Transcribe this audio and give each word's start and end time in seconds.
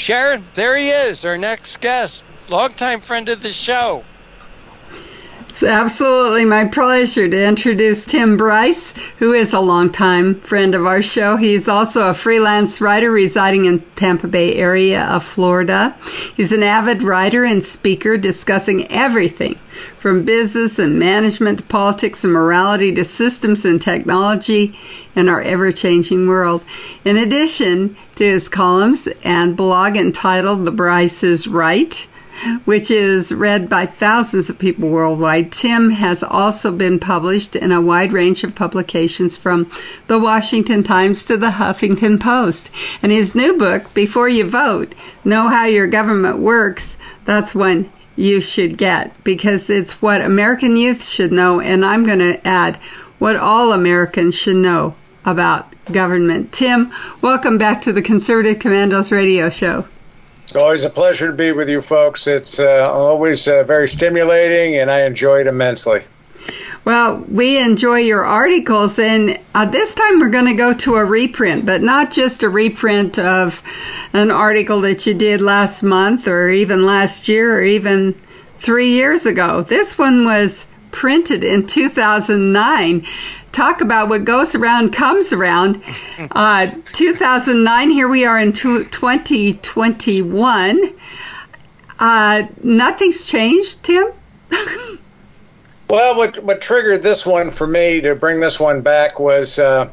Sharron, 0.00 0.42
there 0.54 0.78
he 0.78 0.88
is, 0.88 1.26
our 1.26 1.36
next 1.36 1.82
guest, 1.82 2.24
longtime 2.48 3.00
friend 3.00 3.28
of 3.28 3.42
the 3.42 3.50
show. 3.50 4.02
It's 5.50 5.62
absolutely 5.62 6.46
my 6.46 6.64
pleasure 6.64 7.28
to 7.28 7.46
introduce 7.46 8.06
Tim 8.06 8.38
Bryce, 8.38 8.94
who 9.18 9.34
is 9.34 9.52
a 9.52 9.60
longtime 9.60 10.40
friend 10.40 10.74
of 10.74 10.86
our 10.86 11.02
show. 11.02 11.36
He's 11.36 11.68
also 11.68 12.08
a 12.08 12.14
freelance 12.14 12.80
writer 12.80 13.10
residing 13.10 13.66
in 13.66 13.80
Tampa 13.94 14.26
Bay 14.26 14.54
area 14.54 15.04
of 15.04 15.22
Florida. 15.22 15.94
He's 16.34 16.52
an 16.52 16.62
avid 16.62 17.02
writer 17.02 17.44
and 17.44 17.62
speaker 17.62 18.16
discussing 18.16 18.90
everything 18.90 19.58
from 20.00 20.24
business 20.24 20.78
and 20.78 20.98
management 20.98 21.58
to 21.58 21.64
politics 21.66 22.24
and 22.24 22.32
morality 22.32 22.90
to 22.90 23.04
systems 23.04 23.66
and 23.66 23.82
technology 23.82 24.74
in 25.14 25.28
our 25.28 25.42
ever 25.42 25.70
changing 25.70 26.26
world. 26.26 26.64
In 27.04 27.18
addition 27.18 27.94
to 28.16 28.24
his 28.24 28.48
columns 28.48 29.06
and 29.24 29.58
blog 29.58 29.98
entitled 29.98 30.64
The 30.64 30.70
Bryce 30.70 31.22
is 31.22 31.46
Right, 31.46 32.08
which 32.64 32.90
is 32.90 33.30
read 33.30 33.68
by 33.68 33.84
thousands 33.84 34.48
of 34.48 34.58
people 34.58 34.88
worldwide. 34.88 35.52
Tim 35.52 35.90
has 35.90 36.22
also 36.22 36.72
been 36.72 36.98
published 36.98 37.54
in 37.54 37.70
a 37.70 37.82
wide 37.82 38.14
range 38.14 38.42
of 38.42 38.54
publications 38.54 39.36
from 39.36 39.70
the 40.06 40.18
Washington 40.18 40.82
Times 40.82 41.24
to 41.24 41.36
the 41.36 41.50
Huffington 41.50 42.18
Post. 42.18 42.70
And 43.02 43.12
his 43.12 43.34
new 43.34 43.58
book, 43.58 43.92
Before 43.92 44.30
You 44.30 44.48
Vote, 44.48 44.94
Know 45.26 45.48
How 45.48 45.66
Your 45.66 45.88
Government 45.88 46.38
Works, 46.38 46.96
that's 47.26 47.54
one 47.54 47.90
you 48.20 48.40
should 48.40 48.76
get 48.76 49.24
because 49.24 49.70
it's 49.70 50.02
what 50.02 50.20
American 50.20 50.76
youth 50.76 51.02
should 51.02 51.32
know. 51.32 51.60
And 51.60 51.84
I'm 51.84 52.04
going 52.04 52.18
to 52.18 52.46
add 52.46 52.76
what 53.18 53.36
all 53.36 53.72
Americans 53.72 54.34
should 54.34 54.56
know 54.56 54.94
about 55.24 55.74
government. 55.90 56.52
Tim, 56.52 56.92
welcome 57.22 57.58
back 57.58 57.82
to 57.82 57.92
the 57.92 58.02
Conservative 58.02 58.58
Commandos 58.58 59.10
radio 59.10 59.48
show. 59.48 59.86
It's 60.42 60.54
always 60.54 60.84
a 60.84 60.90
pleasure 60.90 61.28
to 61.28 61.32
be 61.32 61.52
with 61.52 61.68
you 61.68 61.80
folks. 61.80 62.26
It's 62.26 62.58
uh, 62.58 62.90
always 62.92 63.46
uh, 63.48 63.62
very 63.64 63.88
stimulating, 63.88 64.78
and 64.78 64.90
I 64.90 65.02
enjoy 65.02 65.40
it 65.40 65.46
immensely. 65.46 66.04
Well, 66.84 67.24
we 67.28 67.58
enjoy 67.58 67.98
your 67.98 68.24
articles, 68.24 68.98
and 68.98 69.38
uh, 69.54 69.66
this 69.66 69.94
time 69.94 70.18
we're 70.18 70.30
going 70.30 70.46
to 70.46 70.54
go 70.54 70.72
to 70.72 70.94
a 70.94 71.04
reprint, 71.04 71.66
but 71.66 71.82
not 71.82 72.10
just 72.10 72.42
a 72.42 72.48
reprint 72.48 73.18
of 73.18 73.62
an 74.12 74.30
article 74.30 74.80
that 74.80 75.06
you 75.06 75.14
did 75.14 75.40
last 75.40 75.82
month 75.82 76.26
or 76.26 76.48
even 76.48 76.86
last 76.86 77.28
year 77.28 77.58
or 77.58 77.62
even 77.62 78.14
three 78.58 78.90
years 78.90 79.26
ago. 79.26 79.62
This 79.62 79.98
one 79.98 80.24
was 80.24 80.66
printed 80.90 81.44
in 81.44 81.66
2009 81.66 83.06
talk 83.52 83.80
about 83.80 84.08
what 84.08 84.24
goes 84.24 84.54
around 84.54 84.92
comes 84.92 85.32
around. 85.32 85.82
Uh, 86.32 86.70
2009, 86.84 87.90
here 87.90 88.06
we 88.06 88.26
are 88.26 88.38
in 88.38 88.52
2021. 88.52 90.80
Uh, 91.98 92.42
nothing's 92.62 93.24
changed, 93.24 93.82
Tim? 93.82 94.12
well, 95.90 96.16
what, 96.16 96.42
what 96.42 96.62
triggered 96.62 97.02
this 97.02 97.26
one 97.26 97.50
for 97.50 97.66
me 97.66 98.00
to 98.02 98.14
bring 98.14 98.40
this 98.40 98.60
one 98.60 98.80
back 98.80 99.18
was 99.18 99.58
uh, 99.58 99.90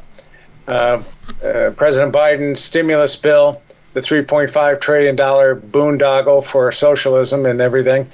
uh, 0.66 1.02
uh 1.42 1.70
President 1.76 2.14
Biden's 2.14 2.60
stimulus 2.60 3.16
bill, 3.16 3.60
the 3.94 4.00
$3.5 4.00 4.80
trillion 4.80 5.16
boondoggle 5.16 6.44
for 6.44 6.70
socialism 6.70 7.46
and 7.46 7.60
everything. 7.60 8.10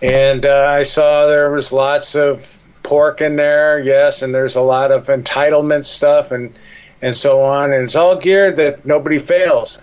And 0.00 0.46
uh, 0.46 0.66
I 0.68 0.82
saw 0.82 1.26
there 1.26 1.50
was 1.50 1.72
lots 1.72 2.14
of 2.14 2.58
pork 2.82 3.20
in 3.20 3.36
there, 3.36 3.78
yes, 3.80 4.22
and 4.22 4.34
there's 4.34 4.56
a 4.56 4.62
lot 4.62 4.90
of 4.90 5.06
entitlement 5.06 5.84
stuff 5.84 6.30
and 6.30 6.56
and 7.02 7.14
so 7.14 7.42
on, 7.42 7.72
and 7.72 7.84
it's 7.84 7.94
all 7.94 8.16
geared 8.16 8.56
that 8.56 8.86
nobody 8.86 9.18
fails. 9.18 9.82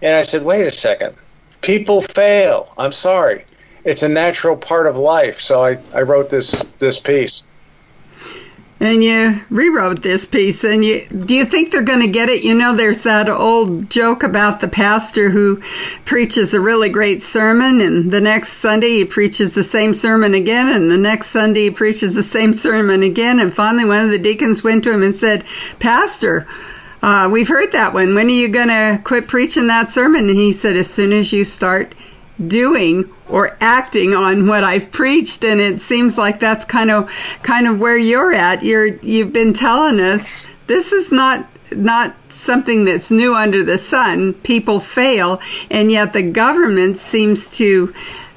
And 0.00 0.14
I 0.16 0.22
said, 0.22 0.42
wait 0.42 0.66
a 0.66 0.70
second, 0.70 1.14
people 1.60 2.00
fail. 2.00 2.72
I'm 2.78 2.92
sorry, 2.92 3.44
it's 3.86 4.02
a 4.02 4.08
natural 4.08 4.56
part 4.56 4.88
of 4.88 4.98
life. 4.98 5.38
So 5.38 5.64
I, 5.64 5.78
I 5.94 6.02
wrote 6.02 6.28
this 6.28 6.62
this 6.78 6.98
piece. 6.98 7.44
And 8.78 9.02
you 9.02 9.40
rewrote 9.48 10.02
this 10.02 10.26
piece 10.26 10.62
and 10.62 10.84
you 10.84 11.06
do 11.08 11.34
you 11.34 11.46
think 11.46 11.70
they're 11.70 11.80
going 11.80 12.02
to 12.02 12.08
get 12.08 12.28
it? 12.28 12.42
You 12.42 12.54
know 12.54 12.74
there's 12.74 13.04
that 13.04 13.26
old 13.26 13.88
joke 13.88 14.22
about 14.22 14.60
the 14.60 14.68
pastor 14.68 15.30
who 15.30 15.62
preaches 16.04 16.52
a 16.52 16.60
really 16.60 16.90
great 16.90 17.22
sermon 17.22 17.80
and 17.80 18.10
the 18.10 18.20
next 18.20 18.54
sunday 18.54 18.88
he 18.88 19.04
preaches 19.06 19.54
the 19.54 19.64
same 19.64 19.94
sermon 19.94 20.34
again 20.34 20.68
and 20.68 20.90
the 20.90 20.98
next 20.98 21.28
sunday 21.28 21.60
he 21.60 21.70
preaches 21.70 22.14
the 22.14 22.22
same 22.22 22.52
sermon 22.52 23.02
again 23.02 23.40
and 23.40 23.54
finally 23.54 23.86
one 23.86 24.04
of 24.04 24.10
the 24.10 24.18
deacons 24.18 24.62
went 24.62 24.84
to 24.84 24.92
him 24.92 25.02
and 25.02 25.16
said 25.16 25.42
pastor 25.78 26.46
uh, 27.02 27.28
we've 27.30 27.48
heard 27.48 27.70
that 27.72 27.92
one. 27.92 28.14
When 28.14 28.26
are 28.26 28.30
you 28.30 28.48
going 28.48 28.68
to 28.68 29.00
quit 29.04 29.28
preaching 29.28 29.68
that 29.68 29.90
sermon? 29.90 30.28
And 30.28 30.36
he 30.36 30.50
said 30.50 30.76
as 30.76 30.90
soon 30.90 31.12
as 31.12 31.32
you 31.32 31.44
start 31.44 31.94
doing 32.44 33.10
or 33.28 33.56
acting 33.60 34.12
on 34.12 34.46
what 34.46 34.62
I've 34.62 34.90
preached 34.90 35.44
and 35.44 35.60
it 35.60 35.80
seems 35.80 36.18
like 36.18 36.38
that's 36.38 36.64
kind 36.64 36.90
of 36.90 37.10
kind 37.42 37.66
of 37.66 37.80
where 37.80 37.96
you're 37.96 38.32
at. 38.32 38.62
You're 38.62 38.86
you've 38.86 39.32
been 39.32 39.52
telling 39.52 40.00
us 40.00 40.44
this 40.66 40.92
is 40.92 41.12
not 41.12 41.48
not 41.72 42.14
something 42.28 42.84
that's 42.84 43.10
new 43.10 43.34
under 43.34 43.64
the 43.64 43.78
sun. 43.78 44.34
People 44.34 44.80
fail 44.80 45.40
and 45.70 45.90
yet 45.90 46.12
the 46.12 46.30
government 46.30 46.98
seems 46.98 47.56
to 47.56 47.94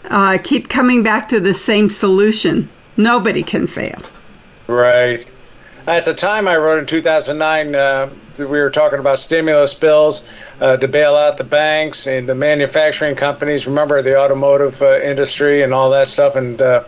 uh, 0.09 0.37
keep 0.43 0.69
coming 0.69 1.03
back 1.03 1.29
to 1.29 1.39
the 1.39 1.53
same 1.53 1.89
solution. 1.89 2.69
Nobody 2.97 3.43
can 3.43 3.67
fail. 3.67 4.01
Right. 4.67 5.27
At 5.87 6.05
the 6.05 6.13
time 6.13 6.47
I 6.47 6.57
wrote 6.57 6.79
in 6.79 6.85
2009 6.85 7.75
uh, 7.75 8.09
we 8.39 8.59
were 8.59 8.71
talking 8.71 8.99
about 8.99 9.19
stimulus 9.19 9.73
bills 9.75 10.27
uh, 10.59 10.77
to 10.77 10.87
bail 10.87 11.15
out 11.15 11.37
the 11.37 11.43
banks 11.43 12.07
and 12.07 12.27
the 12.27 12.35
manufacturing 12.35 13.15
companies. 13.15 13.67
Remember 13.67 14.01
the 14.01 14.17
automotive 14.19 14.81
uh, 14.81 14.99
industry 14.99 15.61
and 15.61 15.73
all 15.73 15.91
that 15.91 16.07
stuff. 16.07 16.35
And 16.35 16.61
uh, 16.61 16.83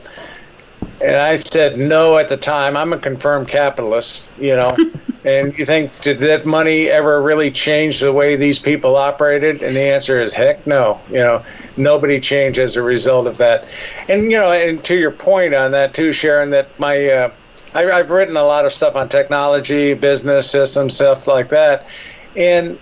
and 0.99 1.15
I 1.15 1.35
said 1.37 1.77
no 1.77 2.17
at 2.17 2.27
the 2.29 2.37
time. 2.37 2.77
I'm 2.77 2.93
a 2.93 2.99
confirmed 2.99 3.47
capitalist, 3.47 4.29
you 4.37 4.55
know. 4.55 4.75
and 5.23 5.57
you 5.57 5.65
think 5.65 5.99
did 6.01 6.19
that 6.19 6.45
money 6.45 6.87
ever 6.89 7.21
really 7.21 7.51
change 7.51 7.99
the 7.99 8.13
way 8.13 8.35
these 8.35 8.59
people 8.59 8.95
operated? 8.95 9.63
And 9.63 9.75
the 9.75 9.81
answer 9.81 10.21
is 10.21 10.33
heck 10.33 10.65
no. 10.67 11.01
You 11.07 11.17
know, 11.17 11.43
nobody 11.75 12.19
changed 12.19 12.59
as 12.59 12.75
a 12.75 12.83
result 12.83 13.27
of 13.27 13.37
that. 13.37 13.67
And 14.07 14.23
you 14.31 14.37
know, 14.37 14.51
and 14.51 14.83
to 14.85 14.95
your 14.95 15.11
point 15.11 15.53
on 15.53 15.71
that 15.71 15.93
too, 15.93 16.09
Sharron, 16.11 16.51
that 16.51 16.77
my 16.79 17.09
uh, 17.09 17.31
I, 17.73 17.89
I've 17.89 18.09
written 18.09 18.37
a 18.37 18.43
lot 18.43 18.65
of 18.65 18.73
stuff 18.73 18.95
on 18.95 19.09
technology, 19.09 19.93
business 19.93 20.49
systems, 20.49 20.95
stuff 20.95 21.27
like 21.27 21.49
that, 21.49 21.87
and 22.35 22.79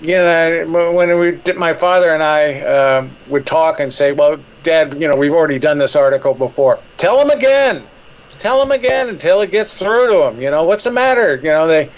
you 0.00 0.16
know, 0.16 0.92
when 0.92 1.18
we 1.18 1.32
did, 1.32 1.56
my 1.56 1.72
father 1.72 2.12
and 2.12 2.22
I 2.22 2.60
uh, 2.60 3.08
would 3.28 3.46
talk 3.46 3.80
and 3.80 3.92
say, 3.92 4.12
"Well, 4.12 4.38
Dad, 4.62 5.00
you 5.00 5.08
know, 5.08 5.16
we've 5.16 5.32
already 5.32 5.58
done 5.58 5.78
this 5.78 5.96
article 5.96 6.34
before. 6.34 6.78
Tell 6.96 7.20
him 7.20 7.30
again. 7.30 7.82
Tell 8.30 8.60
him 8.60 8.70
again 8.70 9.08
until 9.08 9.40
it 9.40 9.50
gets 9.50 9.78
through 9.78 10.08
to 10.08 10.26
him. 10.26 10.42
You 10.42 10.50
know, 10.50 10.64
what's 10.64 10.84
the 10.84 10.90
matter? 10.90 11.36
You 11.36 11.50
know, 11.50 11.66
they 11.66 11.90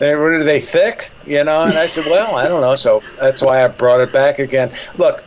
they 0.00 0.12
are 0.12 0.42
they 0.42 0.60
thick? 0.60 1.10
You 1.26 1.44
know?" 1.44 1.62
And 1.62 1.74
I 1.74 1.86
said, 1.86 2.06
"Well, 2.06 2.34
I 2.34 2.48
don't 2.48 2.60
know." 2.60 2.74
So 2.74 3.02
that's 3.20 3.40
why 3.40 3.64
I 3.64 3.68
brought 3.68 4.00
it 4.00 4.12
back 4.12 4.40
again. 4.40 4.72
Look, 4.98 5.22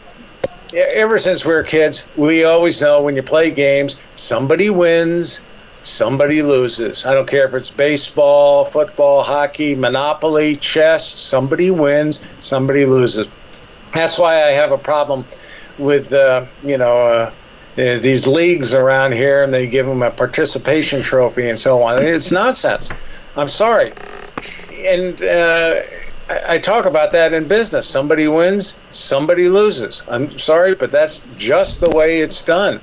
ever 0.74 1.18
since 1.18 1.46
we 1.46 1.54
were 1.54 1.64
kids, 1.64 2.08
we 2.18 2.44
always 2.44 2.82
know 2.82 3.02
when 3.02 3.16
you 3.16 3.24
play 3.24 3.52
games, 3.52 3.98
somebody 4.16 4.70
wins, 4.70 5.42
somebody 5.84 6.42
loses. 6.42 7.06
I 7.06 7.14
don't 7.14 7.28
care 7.28 7.48
if 7.48 7.54
it's 7.54 7.70
baseball, 7.70 8.66
football, 8.66 9.24
hockey, 9.24 9.76
monopoly, 9.76 10.58
chess, 10.58 11.08
somebody 11.08 11.72
wins, 11.72 12.26
somebody 12.40 12.86
loses. 12.86 13.28
That's 13.94 14.18
why 14.18 14.44
I 14.44 14.52
have 14.52 14.72
a 14.72 14.78
problem 14.78 15.26
with, 15.78 16.12
uh, 16.12 16.46
you 16.64 16.78
know, 16.78 17.08
uh, 17.08 17.32
uh, 17.78 18.00
these 18.00 18.26
leagues 18.26 18.74
around 18.74 19.12
here 19.14 19.44
and 19.44 19.54
they 19.54 19.68
give 19.68 19.86
them 19.86 20.02
a 20.02 20.10
participation 20.10 21.02
trophy 21.04 21.48
and 21.48 21.60
so 21.60 21.84
on. 21.84 22.04
It's 22.04 22.32
nonsense. 22.32 22.92
I'm 23.36 23.48
sorry. 23.48 23.94
And 24.74 25.22
uh, 25.22 25.82
I, 26.28 26.56
I 26.56 26.58
talk 26.58 26.86
about 26.86 27.12
that 27.12 27.34
in 27.34 27.48
business. 27.48 27.88
Somebody 27.88 28.28
wins, 28.28 28.76
somebody 28.90 29.48
loses. 29.48 30.02
I'm 30.08 30.38
sorry, 30.40 30.76
but 30.76 30.92
that's 30.92 31.20
just 31.38 31.80
the 31.80 31.92
way 31.92 32.22
it's 32.22 32.44
done. 32.44 32.82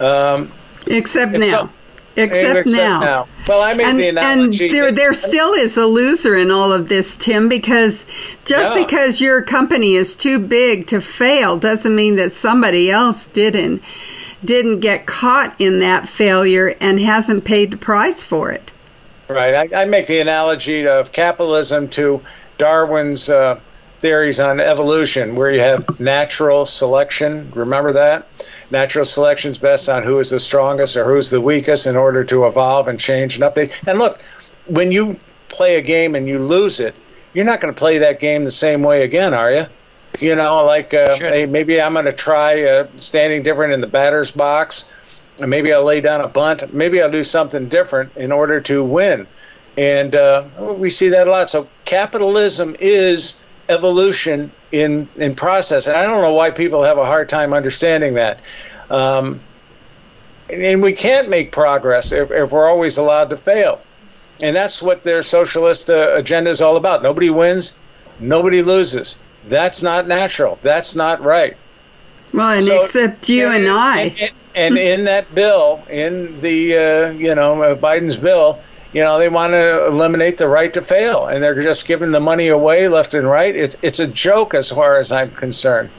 Um, 0.00 0.50
Except 0.86 1.32
now. 1.32 1.66
So, 1.66 1.70
Except, 2.18 2.58
except 2.60 2.68
now. 2.68 3.00
now. 3.00 3.28
Well, 3.46 3.62
I 3.62 3.74
made 3.74 3.86
and, 3.86 4.00
the 4.00 4.08
analogy. 4.08 4.66
And 4.66 4.74
there, 4.74 4.92
there 4.92 5.14
still 5.14 5.52
is 5.52 5.76
a 5.76 5.86
loser 5.86 6.34
in 6.34 6.50
all 6.50 6.72
of 6.72 6.88
this, 6.88 7.16
Tim, 7.16 7.48
because 7.48 8.06
just 8.44 8.74
yeah. 8.74 8.84
because 8.84 9.20
your 9.20 9.42
company 9.42 9.94
is 9.94 10.16
too 10.16 10.38
big 10.38 10.88
to 10.88 11.00
fail 11.00 11.56
doesn't 11.56 11.94
mean 11.94 12.16
that 12.16 12.32
somebody 12.32 12.90
else 12.90 13.26
didn't 13.28 13.82
didn't 14.44 14.80
get 14.80 15.06
caught 15.06 15.60
in 15.60 15.80
that 15.80 16.08
failure 16.08 16.74
and 16.80 17.00
hasn't 17.00 17.44
paid 17.44 17.72
the 17.72 17.76
price 17.76 18.24
for 18.24 18.52
it. 18.52 18.70
Right. 19.28 19.72
I, 19.72 19.82
I 19.82 19.84
make 19.84 20.06
the 20.06 20.20
analogy 20.20 20.86
of 20.86 21.12
capitalism 21.12 21.88
to 21.90 22.22
Darwin's 22.56 23.28
uh, 23.28 23.60
theories 24.00 24.40
on 24.40 24.60
evolution, 24.60 25.36
where 25.36 25.50
you 25.50 25.60
have 25.60 25.98
natural 26.00 26.66
selection. 26.66 27.50
Remember 27.54 27.92
that? 27.94 28.26
natural 28.70 29.04
selection 29.04 29.50
is 29.50 29.58
best 29.58 29.88
on 29.88 30.02
who 30.02 30.18
is 30.18 30.30
the 30.30 30.40
strongest 30.40 30.96
or 30.96 31.04
who's 31.04 31.30
the 31.30 31.40
weakest 31.40 31.86
in 31.86 31.96
order 31.96 32.24
to 32.24 32.46
evolve 32.46 32.88
and 32.88 33.00
change 33.00 33.36
and 33.36 33.44
update. 33.44 33.72
And 33.86 33.98
look, 33.98 34.20
when 34.66 34.92
you 34.92 35.18
play 35.48 35.76
a 35.76 35.82
game 35.82 36.14
and 36.14 36.28
you 36.28 36.38
lose 36.38 36.80
it, 36.80 36.94
you're 37.32 37.44
not 37.44 37.60
going 37.60 37.72
to 37.72 37.78
play 37.78 37.98
that 37.98 38.20
game 38.20 38.44
the 38.44 38.50
same 38.50 38.82
way 38.82 39.02
again, 39.02 39.34
are 39.34 39.52
you? 39.52 39.66
You 40.18 40.34
know, 40.34 40.64
like 40.64 40.94
uh, 40.94 41.16
hey, 41.16 41.46
maybe 41.46 41.80
I'm 41.80 41.92
going 41.92 42.06
to 42.06 42.12
try 42.12 42.64
uh, 42.64 42.88
standing 42.96 43.42
different 43.42 43.74
in 43.74 43.80
the 43.80 43.86
batter's 43.86 44.30
box. 44.30 44.90
And 45.38 45.50
Maybe 45.50 45.72
I'll 45.72 45.84
lay 45.84 46.00
down 46.00 46.20
a 46.20 46.26
bunt. 46.26 46.74
Maybe 46.74 47.00
I'll 47.00 47.10
do 47.10 47.22
something 47.22 47.68
different 47.68 48.16
in 48.16 48.32
order 48.32 48.60
to 48.62 48.82
win. 48.82 49.28
And 49.76 50.14
uh, 50.16 50.46
we 50.76 50.90
see 50.90 51.10
that 51.10 51.28
a 51.28 51.30
lot. 51.30 51.50
So 51.50 51.68
capitalism 51.84 52.74
is 52.80 53.36
evolution 53.68 54.50
in 54.72 55.08
in 55.16 55.34
process, 55.34 55.86
and 55.86 55.96
I 55.96 56.04
don't 56.04 56.22
know 56.22 56.34
why 56.34 56.50
people 56.50 56.82
have 56.82 56.98
a 56.98 57.04
hard 57.04 57.28
time 57.28 57.52
understanding 57.52 58.14
that. 58.14 58.40
Um, 58.90 59.40
and 60.50 60.82
we 60.82 60.92
can't 60.92 61.28
make 61.28 61.52
progress 61.52 62.12
if, 62.12 62.30
if, 62.30 62.50
we're 62.50 62.66
always 62.66 62.96
allowed 62.96 63.30
to 63.30 63.36
fail. 63.36 63.80
And 64.40 64.56
that's 64.56 64.80
what 64.80 65.02
their 65.02 65.22
socialist 65.22 65.90
uh, 65.90 66.14
agenda 66.14 66.50
is 66.50 66.60
all 66.60 66.76
about. 66.76 67.02
Nobody 67.02 67.28
wins, 67.28 67.74
nobody 68.18 68.62
loses. 68.62 69.22
That's 69.48 69.82
not 69.82 70.06
natural. 70.06 70.58
That's 70.62 70.94
not 70.94 71.22
right. 71.22 71.56
Well, 72.32 72.50
and 72.50 72.64
so, 72.64 72.84
except 72.84 73.28
you 73.28 73.46
and, 73.46 73.64
and 73.64 73.68
I. 73.68 74.00
And, 74.00 74.32
and, 74.54 74.78
in 74.78 75.04
that 75.04 75.34
bill, 75.34 75.82
in 75.88 76.40
the 76.40 76.76
uh, 76.76 77.10
you 77.10 77.34
know 77.34 77.62
uh, 77.62 77.74
Biden's 77.74 78.16
bill, 78.16 78.60
you 78.92 79.02
know 79.02 79.18
they 79.18 79.28
want 79.28 79.52
to 79.52 79.86
eliminate 79.86 80.38
the 80.38 80.48
right 80.48 80.72
to 80.74 80.82
fail, 80.82 81.26
and 81.26 81.42
they're 81.42 81.60
just 81.60 81.86
giving 81.86 82.10
the 82.10 82.20
money 82.20 82.48
away 82.48 82.88
left 82.88 83.14
and 83.14 83.26
right. 83.26 83.54
It's 83.54 83.76
it's 83.82 83.98
a 83.98 84.06
joke 84.06 84.54
as 84.54 84.70
far 84.70 84.96
as 84.96 85.12
I'm 85.12 85.30
concerned. 85.30 85.90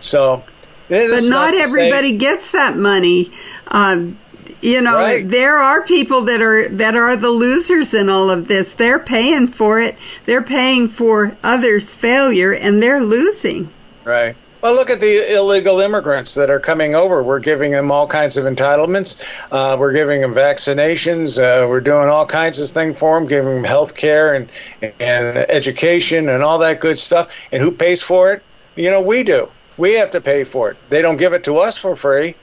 So, 0.00 0.44
but 0.88 1.24
not, 1.24 1.54
everybody 1.54 2.10
say, 2.10 2.16
gets 2.18 2.52
that 2.52 2.76
money. 2.76 3.32
Um, 3.68 4.18
you 4.60 4.80
know, 4.80 4.94
right. 4.94 5.28
there 5.28 5.58
are 5.58 5.84
people 5.84 6.22
that 6.22 6.40
are 6.40 6.68
that 6.68 6.94
are 6.94 7.16
the 7.16 7.30
losers 7.30 7.94
in 7.94 8.08
all 8.08 8.30
of 8.30 8.48
this. 8.48 8.74
They're 8.74 8.98
paying 8.98 9.48
for 9.48 9.80
it. 9.80 9.96
They're 10.24 10.42
paying 10.42 10.88
for 10.88 11.36
others' 11.42 11.96
failure, 11.96 12.52
and 12.52 12.82
they're 12.82 13.02
losing. 13.02 13.68
Right. 14.04 14.36
Well, 14.62 14.74
look 14.74 14.88
at 14.88 15.00
the 15.00 15.34
illegal 15.34 15.80
immigrants 15.80 16.34
that 16.34 16.48
are 16.48 16.58
coming 16.58 16.94
over. 16.94 17.22
We're 17.22 17.40
giving 17.40 17.72
them 17.72 17.92
all 17.92 18.06
kinds 18.06 18.36
of 18.36 18.46
entitlements. 18.46 19.22
Uh, 19.52 19.76
we're 19.78 19.92
giving 19.92 20.22
them 20.22 20.34
vaccinations. 20.34 21.38
Uh, 21.38 21.68
we're 21.68 21.82
doing 21.82 22.08
all 22.08 22.26
kinds 22.26 22.58
of 22.58 22.70
things 22.70 22.98
for 22.98 23.18
them, 23.18 23.28
giving 23.28 23.54
them 23.54 23.64
health 23.64 23.94
care 23.94 24.34
and, 24.34 24.48
and 24.80 25.36
education 25.36 26.30
and 26.30 26.42
all 26.42 26.58
that 26.60 26.80
good 26.80 26.98
stuff. 26.98 27.30
And 27.52 27.62
who 27.62 27.70
pays 27.70 28.02
for 28.02 28.32
it? 28.32 28.42
You 28.76 28.90
know, 28.90 29.02
we 29.02 29.22
do. 29.24 29.50
We 29.76 29.92
have 29.94 30.10
to 30.12 30.22
pay 30.22 30.44
for 30.44 30.70
it. 30.70 30.78
They 30.88 31.02
don't 31.02 31.18
give 31.18 31.34
it 31.34 31.44
to 31.44 31.58
us 31.58 31.76
for 31.76 31.94
free. 31.94 32.34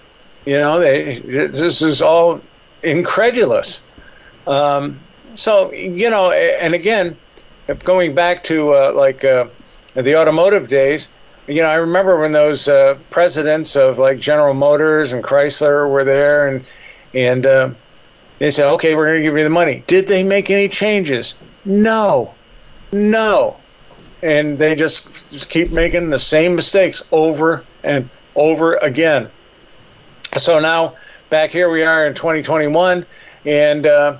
You 0.45 0.57
know, 0.57 0.79
they, 0.79 1.19
this 1.19 1.81
is 1.81 2.01
all 2.01 2.41
incredulous. 2.83 3.83
Um, 4.45 4.99
so, 5.33 5.71
you 5.73 6.11
know, 6.11 6.31
and 6.31 6.75
again, 6.75 7.17
going 7.83 8.13
back 8.13 8.43
to 8.45 8.73
uh, 8.73 8.93
like 8.93 9.23
uh, 9.23 9.47
the 9.95 10.15
automotive 10.15 10.67
days, 10.67 11.09
you 11.47 11.61
know, 11.61 11.67
I 11.67 11.75
remember 11.75 12.19
when 12.19 12.31
those 12.31 12.67
uh, 12.67 12.97
presidents 13.09 13.75
of 13.75 13.99
like 13.99 14.19
General 14.19 14.53
Motors 14.53 15.13
and 15.13 15.23
Chrysler 15.23 15.89
were 15.89 16.03
there, 16.03 16.47
and 16.47 16.65
and 17.13 17.45
uh, 17.45 17.69
they 18.39 18.51
said, 18.51 18.71
"Okay, 18.73 18.95
we're 18.95 19.05
going 19.05 19.17
to 19.17 19.23
give 19.23 19.37
you 19.37 19.43
the 19.43 19.49
money." 19.49 19.83
Did 19.87 20.07
they 20.07 20.23
make 20.23 20.49
any 20.49 20.69
changes? 20.69 21.35
No, 21.65 22.33
no, 22.91 23.57
and 24.21 24.57
they 24.57 24.75
just, 24.75 25.29
just 25.29 25.49
keep 25.49 25.71
making 25.71 26.09
the 26.09 26.19
same 26.19 26.55
mistakes 26.55 27.05
over 27.11 27.65
and 27.83 28.09
over 28.35 28.75
again. 28.75 29.29
So 30.37 30.59
now 30.59 30.95
back 31.29 31.51
here 31.51 31.69
we 31.69 31.83
are 31.83 32.07
in 32.07 32.13
2021, 32.13 33.05
and 33.45 33.85
uh, 33.85 34.17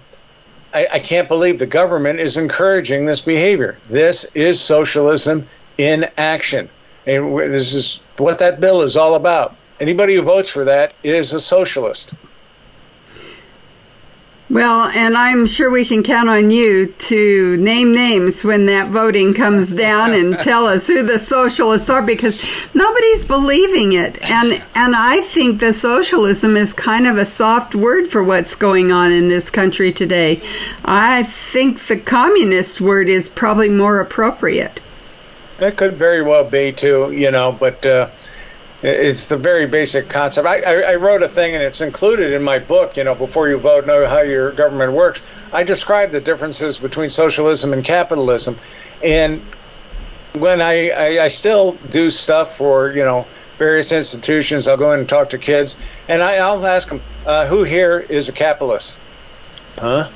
I, 0.74 0.88
I 0.94 1.00
can't 1.00 1.28
believe 1.28 1.58
the 1.58 1.66
government 1.66 2.20
is 2.20 2.36
encouraging 2.36 3.06
this 3.06 3.22
behavior. 3.22 3.78
This 3.90 4.26
is 4.36 4.60
socialism 4.60 5.48
in 5.78 6.10
action. 6.18 6.70
And 7.06 7.38
this 7.38 7.74
is 7.74 8.00
what 8.18 8.40
that 8.40 8.60
bill 8.60 8.82
is 8.82 8.96
all 8.96 9.16
about. 9.16 9.56
Anybody 9.80 10.16
who 10.16 10.22
votes 10.22 10.50
for 10.50 10.66
that 10.66 10.94
is 11.04 11.34
a 11.34 11.40
socialist. 11.40 12.14
Well, 14.50 14.92
and 14.94 15.18
I'm 15.18 15.48
sure 15.48 15.72
we 15.72 15.84
can 15.84 16.04
count 16.04 16.30
on 16.30 16.52
you 16.52 16.86
to 16.86 17.58
name 17.58 17.96
names 17.96 18.44
when 18.44 18.68
that 18.68 18.90
voting 18.90 19.34
comes 19.34 19.74
down 19.74 20.14
and 20.14 20.38
tell 20.40 20.68
us 20.68 20.86
who 20.86 21.02
the 21.02 21.18
socialists 21.18 21.90
are 21.90 22.04
because 22.04 22.40
nobody's 22.76 23.26
believing 23.26 23.94
it. 23.94 24.22
And 24.30 24.62
and 24.76 24.96
I 24.96 25.22
think 25.22 25.60
the 25.60 25.74
socialism 25.74 26.56
is 26.56 26.72
kind 26.72 27.08
of 27.08 27.18
a 27.18 27.26
soft 27.26 27.74
word 27.74 28.08
for 28.08 28.24
what's 28.24 28.54
going 28.54 28.92
on 28.92 29.12
in 29.12 29.28
this 29.28 29.50
country 29.50 29.92
today. 29.92 30.40
I 30.86 31.24
think 31.24 31.80
the 31.80 31.98
communist 31.98 32.80
word 32.80 33.10
is 33.10 33.30
probably 33.30 33.70
more 33.70 34.02
appropriate. 34.02 34.82
That 35.64 35.78
could 35.78 35.94
very 35.94 36.22
well 36.22 36.44
be 36.44 36.74
too, 36.74 37.14
you 37.14 37.32
know, 37.32 37.54
but 37.54 37.86
uh, 37.86 38.10
it's 38.82 39.28
the 39.28 39.38
very 39.38 39.66
basic 39.66 40.10
concept. 40.10 40.46
I, 40.46 40.60
I, 40.60 40.92
I, 40.92 40.96
wrote 40.96 41.24
a 41.24 41.30
thing, 41.30 41.56
and 41.56 41.64
it's 41.64 41.80
included 41.80 42.34
in 42.34 42.44
my 42.44 42.60
book. 42.60 42.98
You 42.98 43.06
know, 43.06 43.16
before 43.16 43.48
you 43.48 43.58
vote, 43.58 43.88
know 43.88 44.06
how 44.06 44.20
your 44.20 44.52
government 44.52 44.92
works. 44.92 45.24
I 45.54 45.64
describe 45.64 46.12
the 46.12 46.20
differences 46.20 46.80
between 46.80 47.10
socialism 47.10 47.72
and 47.72 47.82
capitalism, 47.82 48.60
and 49.02 49.42
when 50.34 50.62
I, 50.62 50.90
I, 50.90 51.24
I 51.24 51.28
still 51.30 51.78
do 51.90 52.12
stuff 52.12 52.58
for 52.58 52.92
you 52.92 53.06
know 53.06 53.26
various 53.58 53.94
institutions, 53.94 54.68
I'll 54.68 54.76
go 54.76 54.92
in 54.92 55.00
and 55.00 55.08
talk 55.08 55.30
to 55.30 55.38
kids, 55.38 55.78
and 56.10 56.22
I, 56.22 56.54
will 56.54 56.68
ask 56.68 56.90
them, 56.90 57.02
uh, 57.26 57.46
"Who 57.46 57.64
here 57.64 58.06
is 58.10 58.28
a 58.28 58.34
capitalist?" 58.34 58.98
Huh? 59.78 60.10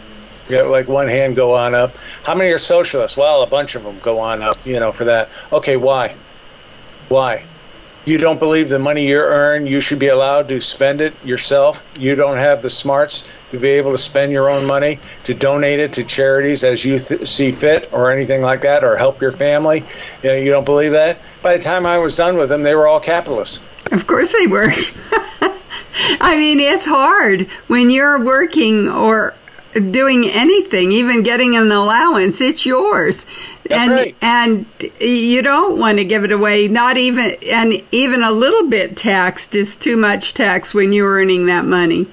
You 0.50 0.58
got 0.58 0.70
like 0.70 0.88
one 0.88 1.08
hand 1.08 1.36
go 1.36 1.54
on 1.54 1.76
up. 1.76 1.96
How 2.24 2.36
many 2.36 2.52
are 2.52 2.60
socialists? 2.60 3.18
Well, 3.18 3.42
a 3.42 3.48
bunch 3.48 3.76
of 3.76 3.84
them 3.84 4.00
go 4.00 4.20
on 4.20 4.42
up. 4.42 4.66
You 4.66 4.80
know, 4.80 4.92
for 4.92 5.06
that. 5.06 5.30
Okay, 5.52 5.78
why? 5.78 6.16
Why? 7.10 7.44
you 8.08 8.18
don't 8.18 8.40
believe 8.40 8.70
the 8.70 8.80
money 8.80 9.06
you 9.06 9.18
earn, 9.18 9.68
you 9.68 9.82
should 9.82 10.00
be 10.00 10.08
allowed 10.08 10.48
to 10.48 10.62
spend 10.62 11.02
it 11.02 11.14
yourself. 11.26 11.84
You 11.94 12.16
don't 12.16 12.38
have 12.38 12.62
the 12.62 12.70
smarts 12.70 13.28
to 13.52 13.60
be 13.60 13.68
able 13.68 13.92
to 13.92 13.98
spend 13.98 14.32
your 14.32 14.50
own 14.50 14.66
money 14.66 15.00
to 15.26 15.34
donate 15.34 15.82
it 15.82 15.92
to 15.94 16.06
charities 16.06 16.64
as 16.64 16.86
you 16.86 17.00
th- 17.00 17.28
see 17.28 17.52
fit 17.52 17.90
or 17.92 18.10
anything 18.10 18.42
like 18.42 18.62
that 18.62 18.86
or 18.86 18.96
help 18.96 19.20
your 19.20 19.34
family. 19.34 19.84
You, 20.24 20.30
know, 20.30 20.36
you 20.36 20.52
don't 20.52 20.64
believe 20.64 20.94
that? 20.94 21.20
By 21.42 21.58
the 21.58 21.64
time 21.64 21.86
I 21.86 21.98
was 21.98 22.16
done 22.16 22.38
with 22.38 22.48
them, 22.48 22.64
they 22.64 22.76
were 22.76 22.88
all 22.88 23.02
capitalists. 23.02 23.60
Of 23.92 24.08
course 24.08 24.34
they 24.40 24.48
were. 24.48 24.72
I 26.22 26.38
mean, 26.38 26.62
it's 26.62 26.86
hard 26.86 27.42
when 27.68 27.90
you're 27.90 28.24
working 28.24 28.88
or 28.88 29.36
doing 29.80 30.30
anything, 30.30 30.92
even 30.92 31.24
getting 31.24 31.56
an 31.56 31.72
allowance, 31.72 32.42
it's 32.42 32.66
yours. 32.66 33.26
That's 33.64 33.82
and 33.82 33.92
right. 33.92 34.16
and 34.22 34.66
you 35.00 35.42
don't 35.42 35.78
want 35.80 35.98
to 35.98 36.06
give 36.06 36.24
it 36.24 36.32
away. 36.32 36.68
Not 36.68 36.98
even 36.98 37.36
and 37.50 37.82
even 37.92 38.24
a 38.24 38.32
little 38.32 38.70
bit 38.70 38.96
taxed 38.96 39.56
is 39.56 39.78
too 39.78 39.98
much 39.98 40.34
tax 40.34 40.74
when 40.74 40.94
you're 40.94 41.12
earning 41.12 41.48
that 41.48 41.66
money. 41.66 42.08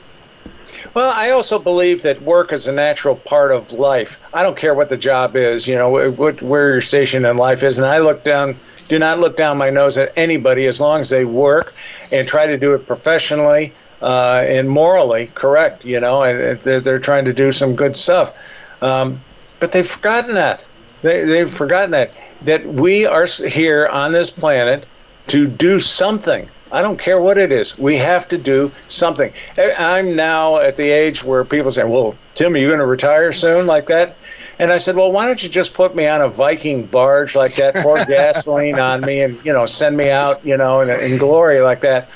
Well, 0.95 1.13
I 1.13 1.31
also 1.31 1.59
believe 1.59 2.03
that 2.03 2.23
work 2.23 2.53
is 2.53 2.69
a 2.69 2.73
natural 2.73 3.17
part 3.17 3.51
of 3.51 3.73
life. 3.73 4.21
I 4.33 4.45
don't 4.45 4.57
care 4.57 4.75
what 4.75 4.89
the 4.89 4.97
job 4.97 5.35
is, 5.35 5.67
you 5.67 5.75
know, 5.75 5.91
what, 5.91 6.41
where 6.41 6.71
your 6.71 6.81
station 6.81 7.25
in 7.25 7.37
life 7.37 7.65
is, 7.65 7.79
and 7.79 7.87
I 7.87 7.99
look 7.99 8.23
down, 8.23 8.55
do 8.89 9.01
not 9.01 9.19
look 9.19 9.37
down 9.37 9.59
my 9.59 9.71
nose 9.71 9.99
at 9.99 10.13
anybody 10.15 10.67
as 10.67 10.81
long 10.81 11.01
as 11.01 11.09
they 11.09 11.25
work 11.25 11.75
and 12.13 12.29
try 12.29 12.47
to 12.47 12.57
do 12.57 12.75
it 12.75 12.87
professionally 12.87 13.73
uh, 14.05 14.45
and 14.47 14.69
morally 14.69 15.31
correct, 15.35 15.87
you 15.87 15.99
know, 15.99 16.23
and 16.23 16.61
they're, 16.61 16.81
they're 16.81 16.99
trying 16.99 17.25
to 17.25 17.33
do 17.33 17.53
some 17.53 17.75
good 17.75 17.97
stuff. 17.97 18.37
Um, 18.83 19.23
but 19.61 19.73
they've 19.73 19.89
forgotten 19.89 20.35
that. 20.35 20.63
They, 21.01 21.25
they've 21.25 21.53
forgotten 21.53 21.93
that 21.93 22.13
that 22.43 22.67
we 22.67 23.07
are 23.07 23.25
here 23.25 23.87
on 23.87 24.13
this 24.13 24.31
planet 24.31 24.85
to 25.29 25.47
do 25.47 25.81
something. 25.81 26.51
I 26.71 26.83
don't 26.83 26.99
care 26.99 27.19
what 27.19 27.39
it 27.39 27.51
is. 27.51 27.79
We 27.79 27.97
have 27.97 28.29
to 28.29 28.37
do 28.37 28.73
something. 28.89 29.33
I'm 29.57 30.17
now 30.17 30.59
at 30.59 30.77
the 30.77 30.91
age 30.91 31.25
where 31.25 31.43
people 31.45 31.71
say, 31.71 31.85
"Well, 31.85 32.15
Tim, 32.35 32.53
are 32.55 32.59
you 32.59 32.67
going 32.67 32.81
to 32.81 32.87
retire 32.87 33.33
soon?" 33.33 33.67
Like 33.67 33.87
that. 33.87 34.17
And 34.59 34.71
I 34.71 34.77
said, 34.77 34.97
"Well, 34.97 35.13
why 35.13 35.27
don't 35.27 35.43
you 35.43 35.49
just 35.49 35.73
put 35.73 35.95
me 35.95 36.07
on 36.07 36.21
a 36.21 36.29
Viking 36.29 36.85
barge 36.85 37.35
like 37.35 37.55
that, 37.55 37.77
pour 37.77 38.05
gasoline 38.05 38.79
on 38.79 39.01
me, 39.01 39.23
and 39.23 39.43
you 39.47 39.55
know, 39.55 39.65
send 39.65 39.97
me 39.97 40.11
out, 40.11 40.45
you 40.45 40.59
know, 40.59 40.83
in, 40.83 40.91
in 40.91 41.17
glory 41.17 41.61
like 41.61 41.81
that." 41.81 42.11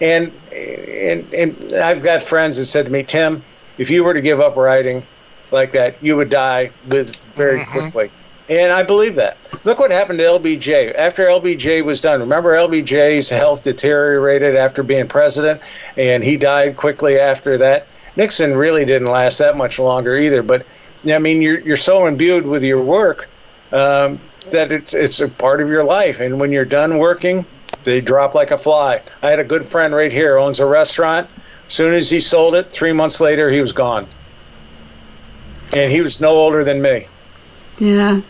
And 0.00 0.32
and 0.52 1.32
and 1.34 1.74
I've 1.74 2.02
got 2.02 2.22
friends 2.22 2.56
that 2.56 2.66
said 2.66 2.86
to 2.86 2.90
me, 2.90 3.02
"Tim, 3.02 3.44
if 3.78 3.90
you 3.90 4.04
were 4.04 4.14
to 4.14 4.20
give 4.20 4.40
up 4.40 4.56
writing 4.56 5.06
like 5.50 5.72
that, 5.72 6.02
you 6.02 6.16
would 6.16 6.30
die 6.30 6.70
with 6.88 7.16
very 7.36 7.60
mm-hmm. 7.60 7.70
quickly." 7.70 8.10
And 8.50 8.72
I 8.72 8.82
believe 8.82 9.14
that. 9.14 9.38
Look 9.62 9.78
what 9.78 9.92
happened 9.92 10.18
to 10.18 10.24
LBJ. 10.24 10.92
After 10.96 11.26
LBJ 11.26 11.84
was 11.84 12.00
done, 12.00 12.18
remember 12.18 12.52
LBJ's 12.52 13.28
health 13.28 13.62
deteriorated 13.62 14.56
after 14.56 14.82
being 14.82 15.06
president, 15.06 15.60
and 15.96 16.24
he 16.24 16.36
died 16.36 16.76
quickly 16.76 17.20
after 17.20 17.58
that. 17.58 17.86
Nixon 18.16 18.56
really 18.56 18.84
didn't 18.84 19.06
last 19.06 19.38
that 19.38 19.56
much 19.56 19.78
longer 19.78 20.16
either. 20.16 20.42
But 20.42 20.66
I 21.06 21.18
mean, 21.18 21.42
you're 21.42 21.60
you're 21.60 21.76
so 21.76 22.06
imbued 22.06 22.44
with 22.44 22.64
your 22.64 22.82
work 22.82 23.28
um, 23.72 24.18
that 24.50 24.72
it's 24.72 24.94
it's 24.94 25.20
a 25.20 25.28
part 25.28 25.60
of 25.60 25.68
your 25.68 25.84
life, 25.84 26.20
and 26.20 26.40
when 26.40 26.50
you're 26.52 26.64
done 26.64 26.98
working, 26.98 27.46
they 27.84 28.00
drop 28.00 28.34
like 28.34 28.50
a 28.50 28.58
fly. 28.58 29.02
I 29.22 29.30
had 29.30 29.38
a 29.38 29.44
good 29.44 29.66
friend 29.66 29.94
right 29.94 30.12
here 30.12 30.38
owns 30.38 30.60
a 30.60 30.66
restaurant. 30.66 31.28
As 31.66 31.74
soon 31.74 31.94
as 31.94 32.10
he 32.10 32.20
sold 32.20 32.54
it, 32.54 32.70
three 32.70 32.92
months 32.92 33.20
later, 33.20 33.50
he 33.50 33.60
was 33.60 33.72
gone, 33.72 34.06
and 35.72 35.92
he 35.92 36.00
was 36.00 36.20
no 36.20 36.30
older 36.30 36.64
than 36.64 36.82
me. 36.82 37.06
Yeah. 37.78 38.20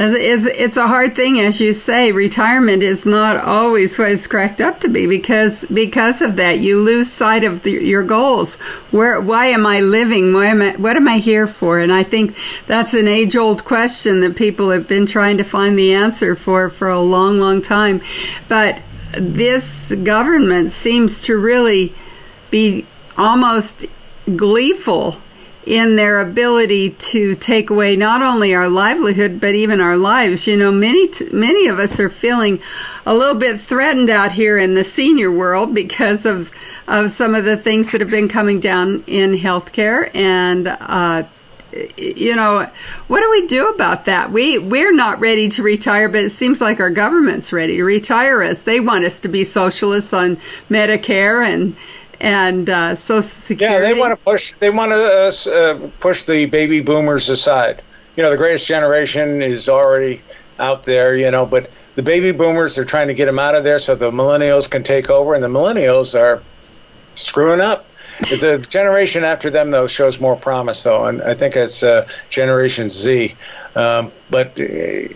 It's, 0.00 0.46
it's 0.46 0.76
a 0.76 0.86
hard 0.86 1.16
thing, 1.16 1.40
as 1.40 1.60
you 1.60 1.72
say. 1.72 2.12
Retirement 2.12 2.84
is 2.84 3.04
not 3.04 3.36
always 3.36 3.98
what 3.98 4.12
it's 4.12 4.28
cracked 4.28 4.60
up 4.60 4.80
to 4.82 4.88
be 4.88 5.08
because 5.08 5.64
because 5.64 6.22
of 6.22 6.36
that, 6.36 6.60
you 6.60 6.80
lose 6.80 7.10
sight 7.10 7.42
of 7.42 7.64
the, 7.64 7.72
your 7.72 8.04
goals. 8.04 8.56
Where, 8.92 9.20
why 9.20 9.46
am 9.46 9.66
I 9.66 9.80
living? 9.80 10.32
Why 10.32 10.46
am 10.46 10.62
I? 10.62 10.76
What 10.76 10.96
am 10.96 11.08
I 11.08 11.18
here 11.18 11.48
for? 11.48 11.80
And 11.80 11.92
I 11.92 12.04
think 12.04 12.36
that's 12.68 12.94
an 12.94 13.08
age-old 13.08 13.64
question 13.64 14.20
that 14.20 14.36
people 14.36 14.70
have 14.70 14.86
been 14.86 15.06
trying 15.06 15.38
to 15.38 15.44
find 15.44 15.76
the 15.76 15.94
answer 15.94 16.36
for 16.36 16.70
for 16.70 16.88
a 16.88 17.00
long, 17.00 17.40
long 17.40 17.60
time. 17.60 18.00
But 18.46 18.80
this 19.12 19.94
government 19.96 20.70
seems 20.70 21.22
to 21.22 21.36
really 21.36 21.94
be 22.50 22.86
almost 23.16 23.86
gleeful 24.36 25.20
in 25.66 25.96
their 25.96 26.20
ability 26.20 26.90
to 26.90 27.34
take 27.34 27.68
away 27.68 27.94
not 27.94 28.22
only 28.22 28.54
our 28.54 28.68
livelihood 28.68 29.38
but 29.38 29.54
even 29.54 29.80
our 29.80 29.96
lives. 29.96 30.46
You 30.46 30.56
know, 30.56 30.72
many 30.72 31.08
many 31.30 31.68
of 31.68 31.78
us 31.78 32.00
are 32.00 32.08
feeling 32.08 32.60
a 33.04 33.14
little 33.14 33.38
bit 33.38 33.60
threatened 33.60 34.08
out 34.08 34.32
here 34.32 34.56
in 34.56 34.74
the 34.74 34.84
senior 34.84 35.30
world 35.30 35.74
because 35.74 36.24
of 36.24 36.50
of 36.86 37.10
some 37.10 37.34
of 37.34 37.44
the 37.44 37.56
things 37.56 37.92
that 37.92 38.00
have 38.00 38.10
been 38.10 38.28
coming 38.28 38.60
down 38.60 39.04
in 39.06 39.32
healthcare 39.32 40.10
and. 40.14 40.68
Uh, 40.68 41.24
you 41.96 42.34
know, 42.34 42.68
what 43.08 43.20
do 43.20 43.30
we 43.30 43.46
do 43.46 43.68
about 43.68 44.06
that? 44.06 44.32
We 44.32 44.58
we're 44.58 44.92
not 44.92 45.20
ready 45.20 45.48
to 45.50 45.62
retire, 45.62 46.08
but 46.08 46.24
it 46.24 46.30
seems 46.30 46.60
like 46.60 46.80
our 46.80 46.90
government's 46.90 47.52
ready 47.52 47.76
to 47.76 47.84
retire 47.84 48.42
us. 48.42 48.62
They 48.62 48.80
want 48.80 49.04
us 49.04 49.20
to 49.20 49.28
be 49.28 49.44
socialists 49.44 50.12
on 50.12 50.36
Medicare 50.70 51.44
and 51.44 51.76
and 52.20 52.68
uh, 52.68 52.94
Social 52.94 53.22
Security. 53.22 53.74
Yeah, 53.74 53.80
they 53.80 53.98
want 53.98 54.12
to 54.12 54.24
push. 54.24 54.54
They 54.58 54.70
want 54.70 54.92
to 54.92 54.96
uh, 54.96 55.54
uh, 55.54 55.90
push 56.00 56.24
the 56.24 56.46
baby 56.46 56.80
boomers 56.80 57.28
aside. 57.28 57.82
You 58.16 58.22
know, 58.22 58.30
the 58.30 58.36
greatest 58.36 58.66
generation 58.66 59.42
is 59.42 59.68
already 59.68 60.22
out 60.58 60.84
there. 60.84 61.16
You 61.16 61.30
know, 61.30 61.44
but 61.44 61.70
the 61.96 62.02
baby 62.02 62.32
boomers 62.32 62.76
they're 62.76 62.84
trying 62.84 63.08
to 63.08 63.14
get 63.14 63.26
them 63.26 63.38
out 63.38 63.54
of 63.54 63.64
there 63.64 63.78
so 63.78 63.94
the 63.94 64.10
millennials 64.10 64.70
can 64.70 64.82
take 64.82 65.10
over, 65.10 65.34
and 65.34 65.42
the 65.42 65.48
millennials 65.48 66.18
are 66.18 66.42
screwing 67.14 67.60
up. 67.60 67.84
The 68.18 68.66
generation 68.68 69.24
after 69.24 69.50
them 69.50 69.70
though 69.70 69.86
shows 69.86 70.20
more 70.20 70.36
promise 70.36 70.82
though, 70.82 71.06
and 71.06 71.22
I 71.22 71.34
think 71.34 71.56
it's 71.56 71.82
uh, 71.82 72.08
Generation 72.30 72.88
Z. 72.88 73.34
Um, 73.74 74.12
but 74.30 74.58
uh, 74.58 75.08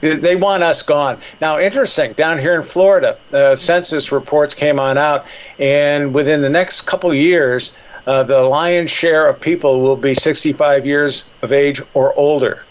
they 0.00 0.36
want 0.36 0.62
us 0.62 0.82
gone. 0.82 1.20
Now, 1.40 1.58
interesting, 1.58 2.12
down 2.12 2.38
here 2.38 2.54
in 2.54 2.62
Florida, 2.62 3.18
uh, 3.32 3.56
census 3.56 4.12
reports 4.12 4.54
came 4.54 4.78
on 4.78 4.96
out, 4.96 5.26
and 5.58 6.14
within 6.14 6.40
the 6.40 6.48
next 6.48 6.82
couple 6.82 7.12
years, 7.12 7.74
uh, 8.06 8.22
the 8.22 8.40
lion's 8.40 8.90
share 8.90 9.28
of 9.28 9.40
people 9.40 9.80
will 9.80 9.96
be 9.96 10.14
65 10.14 10.86
years 10.86 11.24
of 11.42 11.52
age 11.52 11.82
or 11.94 12.14
older. 12.14 12.62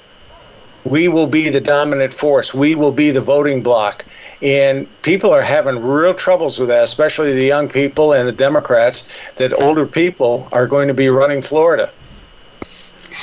We 0.84 1.10
will 1.10 1.28
be 1.28 1.50
the 1.50 1.62
dominant 1.62 2.14
force. 2.14 2.54
We 2.54 2.76
will 2.76 2.94
be 2.94 3.12
the 3.12 3.22
voting 3.22 3.62
bloc. 3.62 4.06
And 4.42 4.88
people 5.02 5.32
are 5.34 5.42
having 5.42 5.82
real 5.82 6.14
troubles 6.14 6.60
with 6.60 6.70
that, 6.70 6.84
especially 6.84 7.34
the 7.34 7.46
young 7.46 7.70
people 7.70 8.14
and 8.14 8.28
the 8.28 8.32
Democrats, 8.32 9.08
that 9.38 9.54
older 9.54 9.86
people 9.88 10.48
are 10.52 10.68
going 10.68 10.90
to 10.90 10.94
be 10.94 11.10
running 11.10 11.42
Florida. 11.42 11.92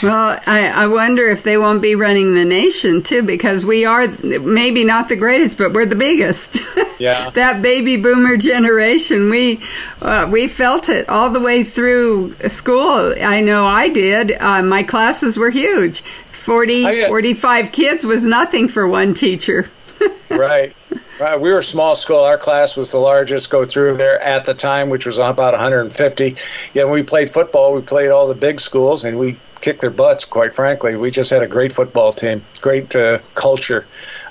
Well, 0.03 0.41
I, 0.47 0.69
I 0.69 0.87
wonder 0.89 1.29
if 1.29 1.43
they 1.43 1.57
won't 1.57 1.81
be 1.81 1.95
running 1.95 2.35
the 2.35 2.45
nation 2.45 3.03
too, 3.03 3.23
because 3.23 3.65
we 3.65 3.85
are 3.85 4.09
maybe 4.09 4.83
not 4.85 5.09
the 5.09 5.17
greatest, 5.17 5.57
but 5.57 5.73
we're 5.73 5.87
the 5.87 5.97
biggest. 5.97 6.59
Yeah. 7.01 7.31
that 7.31 7.61
baby 7.61 7.97
boomer 7.97 8.37
generation, 8.37 9.29
we 9.29 9.61
uh, 10.01 10.29
we 10.31 10.47
felt 10.47 10.89
it 10.89 11.09
all 11.09 11.31
the 11.31 11.41
way 11.41 11.65
through 11.65 12.37
school. 12.47 13.15
I 13.21 13.41
know 13.41 13.67
I 13.67 13.89
did. 13.89 14.31
Uh, 14.39 14.63
my 14.63 14.85
classes 14.85 15.37
were 15.37 15.51
huge. 15.51 16.03
40, 16.31 17.07
45 17.09 17.73
kids 17.73 18.05
was 18.05 18.25
nothing 18.25 18.69
for 18.69 18.87
one 18.87 19.13
teacher. 19.13 19.69
right. 20.31 20.75
Right. 21.19 21.41
We 21.41 21.53
were 21.53 21.61
a 21.61 21.63
small 21.63 21.95
school. 21.95 22.21
Our 22.21 22.39
class 22.39 22.77
was 22.77 22.91
the 22.91 22.99
largest 22.99 23.49
go 23.49 23.65
through 23.65 23.97
there 23.97 24.21
at 24.21 24.45
the 24.45 24.55
time, 24.55 24.91
which 24.91 25.07
was 25.07 25.19
about 25.19 25.53
150. 25.53 26.37
Yeah, 26.75 26.85
when 26.85 26.93
we 26.93 27.03
played 27.03 27.31
football, 27.31 27.73
we 27.73 27.83
played 27.83 28.11
all 28.11 28.27
the 28.27 28.35
big 28.35 28.59
schools, 28.61 29.05
and 29.05 29.19
we 29.19 29.37
kicked 29.61 29.81
their 29.81 29.91
butts. 29.91 30.25
Quite 30.25 30.55
frankly, 30.55 30.97
we 30.97 31.11
just 31.11 31.31
had 31.31 31.43
a 31.43 31.47
great 31.47 31.73
football 31.73 32.13
team, 32.13 32.45
great 32.61 32.95
uh, 32.95 33.21
culture 33.35 33.87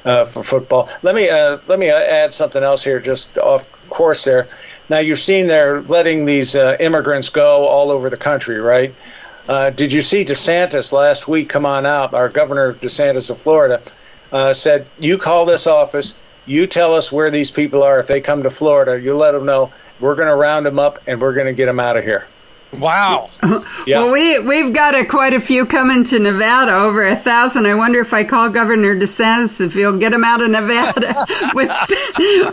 uh, 0.05 0.25
for 0.25 0.43
football. 0.43 0.89
Let 1.01 1.15
me 1.15 1.29
uh, 1.29 1.59
let 1.67 1.79
me 1.79 1.89
add 1.89 2.33
something 2.33 2.63
else 2.63 2.83
here, 2.83 2.99
just 2.99 3.37
off 3.37 3.67
course 3.89 4.23
there. 4.23 4.47
Now 4.89 4.99
you've 4.99 5.19
seen 5.19 5.47
they're 5.47 5.81
letting 5.81 6.25
these 6.25 6.55
uh, 6.55 6.75
immigrants 6.79 7.29
go 7.29 7.65
all 7.65 7.91
over 7.91 8.09
the 8.09 8.17
country, 8.17 8.59
right? 8.59 8.93
Uh, 9.47 9.69
did 9.69 9.91
you 9.91 10.01
see 10.01 10.23
DeSantis 10.23 10.91
last 10.91 11.27
week 11.27 11.49
come 11.49 11.65
on 11.65 11.85
out? 11.85 12.13
Our 12.13 12.29
governor 12.29 12.73
DeSantis 12.73 13.29
of 13.29 13.41
Florida 13.41 13.81
uh, 14.31 14.53
said, 14.53 14.87
"You 14.99 15.17
call 15.17 15.45
this 15.45 15.67
office." 15.67 16.13
You 16.45 16.67
tell 16.67 16.93
us 16.93 17.11
where 17.11 17.29
these 17.29 17.51
people 17.51 17.83
are. 17.83 17.99
If 17.99 18.07
they 18.07 18.21
come 18.21 18.43
to 18.43 18.49
Florida, 18.49 18.99
you 18.99 19.15
let 19.15 19.31
them 19.31 19.45
know. 19.45 19.71
We're 19.99 20.15
going 20.15 20.27
to 20.27 20.35
round 20.35 20.65
them 20.65 20.79
up 20.79 20.99
and 21.07 21.21
we're 21.21 21.33
going 21.33 21.47
to 21.47 21.53
get 21.53 21.67
them 21.67 21.79
out 21.79 21.97
of 21.97 22.03
here. 22.03 22.27
Wow. 22.79 23.29
Yeah. 23.85 24.03
Well, 24.03 24.13
we 24.13 24.39
we've 24.39 24.71
got 24.71 24.95
a, 24.95 25.03
quite 25.03 25.33
a 25.33 25.41
few 25.41 25.65
coming 25.65 26.05
to 26.05 26.17
Nevada, 26.17 26.73
over 26.73 27.05
a 27.05 27.17
thousand. 27.17 27.65
I 27.65 27.75
wonder 27.75 27.99
if 27.99 28.13
I 28.13 28.23
call 28.23 28.49
Governor 28.49 28.95
DeSantis 28.95 29.59
if 29.59 29.73
he'll 29.73 29.97
get 29.97 30.13
them 30.13 30.23
out 30.23 30.41
of 30.41 30.49
Nevada. 30.49 31.13
with 31.53 31.69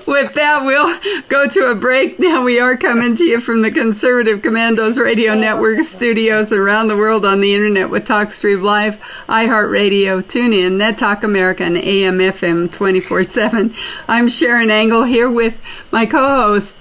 with 0.08 0.34
that, 0.34 0.62
we'll 0.64 1.22
go 1.28 1.46
to 1.46 1.70
a 1.70 1.76
break. 1.76 2.18
Now 2.18 2.42
we 2.42 2.58
are 2.58 2.76
coming 2.76 3.14
to 3.14 3.24
you 3.24 3.38
from 3.38 3.62
the 3.62 3.70
Conservative 3.70 4.42
Commandos 4.42 4.98
Radio 4.98 5.36
Network 5.36 5.78
studios 5.82 6.50
around 6.52 6.88
the 6.88 6.96
world 6.96 7.24
on 7.24 7.40
the 7.40 7.54
internet 7.54 7.90
with 7.90 8.04
TalkStream 8.04 8.62
Live, 8.64 8.98
iHeartRadio, 9.28 10.24
TuneIn, 10.24 10.72
Net 10.78 10.98
Talk 10.98 11.22
America, 11.22 11.62
and 11.62 11.76
AM/FM 11.76 12.70
24/7. 12.70 13.72
I'm 14.08 14.26
Sharron 14.26 14.70
Angle 14.70 15.04
here 15.04 15.30
with 15.30 15.56
my 15.92 16.06
co-host 16.06 16.76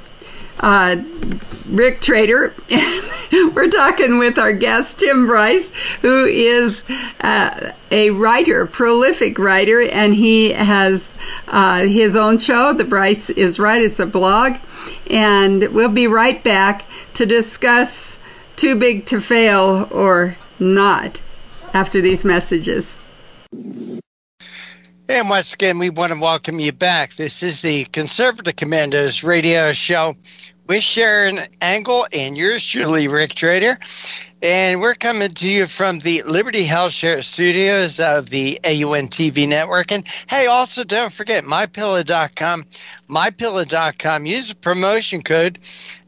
uh, 0.60 0.98
Rick 1.68 2.02
Trader. 2.02 2.54
We're 3.32 3.70
talking 3.70 4.18
with 4.18 4.40
our 4.40 4.54
guest, 4.54 5.00
Tim 5.00 5.28
Bryce, 5.28 5.70
who 6.02 6.26
is 6.26 6.84
uh, 7.22 7.72
a 7.92 8.10
writer, 8.12 8.66
prolific 8.66 9.38
writer, 9.38 9.82
and 9.82 10.14
he 10.16 10.52
has 10.52 11.16
uh, 11.48 11.82
his 11.82 12.16
own 12.16 12.40
show, 12.40 12.74
The 12.74 12.84
Bryce 12.84 13.30
is 13.30 13.60
Right. 13.60 13.82
It's 13.82 14.00
a 14.00 14.06
blog. 14.06 14.58
And 15.10 15.62
we'll 15.74 15.90
be 15.90 16.08
right 16.08 16.44
back 16.44 16.86
to 17.16 17.26
discuss 17.26 18.20
Too 18.56 18.76
Big 18.76 19.06
to 19.08 19.22
Fail 19.22 19.88
or 19.92 20.36
Not 20.60 21.22
after 21.74 22.02
these 22.02 22.26
messages. 22.26 23.00
And 25.10 25.28
once 25.28 25.56
again, 25.56 25.80
we 25.80 25.90
want 25.90 26.14
to 26.14 26.20
welcome 26.20 26.60
you 26.60 26.72
back. 26.72 27.16
This 27.16 27.42
is 27.42 27.64
the 27.64 27.86
Conservative 27.86 28.56
Commandos 28.56 29.24
radio 29.24 29.72
show 29.72 30.16
with 30.68 30.84
Sharron 30.84 31.48
Angle 31.60 32.06
and 32.14 32.38
yours 32.38 32.64
truly, 32.64 33.08
Rick 33.08 33.34
Trader. 33.34 33.80
And 34.44 34.80
we're 34.80 34.94
coming 34.94 35.32
to 35.32 35.50
you 35.50 35.66
from 35.66 35.98
the 35.98 36.22
Liberty 36.28 36.62
Health 36.62 36.92
Share 36.92 37.24
studios 37.24 38.00
of 38.00 38.30
the 38.30 38.60
AUN 38.64 39.08
TV 39.08 39.50
network. 39.50 39.92
And 39.92 40.08
hey, 40.30 40.46
also 40.46 40.84
don't 40.84 41.12
forget 41.12 41.44
mypillow.com. 41.44 42.66
Mypillow.com. 43.10 44.26
Use 44.28 44.50
the 44.50 44.56
promotion 44.58 45.24
code 45.24 45.58